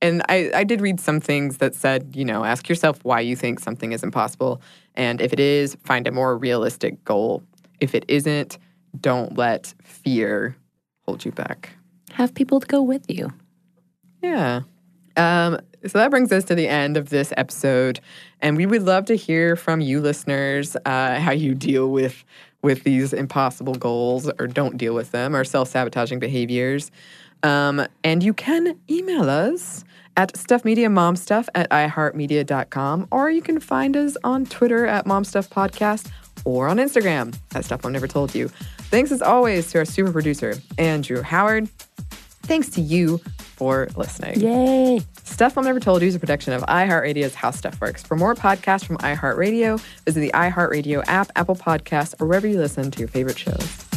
and 0.00 0.22
I, 0.28 0.50
I 0.54 0.64
did 0.64 0.80
read 0.80 1.00
some 1.00 1.20
things 1.20 1.58
that 1.58 1.74
said, 1.74 2.14
you 2.14 2.24
know, 2.24 2.44
ask 2.44 2.68
yourself 2.68 3.00
why 3.04 3.20
you 3.20 3.34
think 3.36 3.58
something 3.60 3.92
is 3.92 4.02
impossible. 4.02 4.60
And 4.94 5.20
if 5.20 5.32
it 5.32 5.40
is, 5.40 5.76
find 5.84 6.06
a 6.06 6.12
more 6.12 6.36
realistic 6.36 7.04
goal. 7.04 7.42
If 7.80 7.94
it 7.94 8.04
isn't, 8.08 8.58
don't 9.00 9.36
let 9.36 9.74
fear 9.82 10.56
hold 11.04 11.24
you 11.24 11.32
back. 11.32 11.70
Have 12.12 12.34
people 12.34 12.60
to 12.60 12.66
go 12.66 12.82
with 12.82 13.04
you. 13.08 13.32
Yeah. 14.22 14.62
Um, 15.16 15.58
so 15.86 15.98
that 15.98 16.10
brings 16.10 16.32
us 16.32 16.44
to 16.44 16.54
the 16.54 16.68
end 16.68 16.96
of 16.96 17.08
this 17.08 17.32
episode, 17.36 18.00
and 18.40 18.56
we 18.56 18.66
would 18.66 18.82
love 18.82 19.04
to 19.06 19.16
hear 19.16 19.56
from 19.56 19.80
you, 19.80 20.00
listeners, 20.00 20.76
uh, 20.84 21.18
how 21.18 21.32
you 21.32 21.54
deal 21.54 21.90
with 21.90 22.24
with 22.62 22.84
these 22.84 23.12
impossible 23.12 23.74
goals, 23.74 24.30
or 24.38 24.46
don't 24.46 24.76
deal 24.76 24.94
with 24.94 25.10
them, 25.12 25.34
or 25.34 25.44
self 25.44 25.68
sabotaging 25.68 26.18
behaviors. 26.18 26.90
Um, 27.42 27.86
and 28.02 28.22
you 28.22 28.34
can 28.34 28.78
email 28.90 29.28
us 29.30 29.84
at 30.16 30.32
stuffmediamomstuff 30.34 31.48
at 31.54 31.70
iheartmedia.com, 31.70 33.08
or 33.12 33.30
you 33.30 33.40
can 33.40 33.60
find 33.60 33.96
us 33.96 34.16
on 34.24 34.44
Twitter 34.44 34.86
at 34.86 35.04
momstuffpodcast 35.04 36.10
or 36.44 36.68
on 36.68 36.78
Instagram 36.78 37.36
at 37.54 37.64
Stuff 37.64 37.84
Mom 37.84 37.92
Never 37.92 38.08
Told 38.08 38.34
You. 38.34 38.48
Thanks 38.90 39.12
as 39.12 39.22
always 39.22 39.70
to 39.70 39.78
our 39.78 39.84
super 39.84 40.10
producer, 40.10 40.54
Andrew 40.76 41.22
Howard. 41.22 41.68
Thanks 42.48 42.70
to 42.70 42.80
you 42.80 43.18
for 43.38 43.88
listening. 43.94 44.40
Yay! 44.40 45.00
Stuff 45.22 45.54
Mom 45.54 45.66
Never 45.66 45.80
Told 45.80 46.00
You 46.00 46.08
is 46.08 46.14
a 46.14 46.18
production 46.18 46.54
of 46.54 46.62
iHeartRadio's 46.62 47.34
How 47.34 47.50
Stuff 47.50 47.78
Works. 47.78 48.02
For 48.02 48.16
more 48.16 48.34
podcasts 48.34 48.86
from 48.86 48.96
iHeartRadio, 48.98 49.78
visit 50.06 50.20
the 50.20 50.30
iHeartRadio 50.32 51.04
app, 51.06 51.30
Apple 51.36 51.56
Podcasts, 51.56 52.14
or 52.18 52.26
wherever 52.26 52.46
you 52.46 52.58
listen 52.58 52.90
to 52.90 52.98
your 53.00 53.08
favorite 53.08 53.38
shows. 53.38 53.87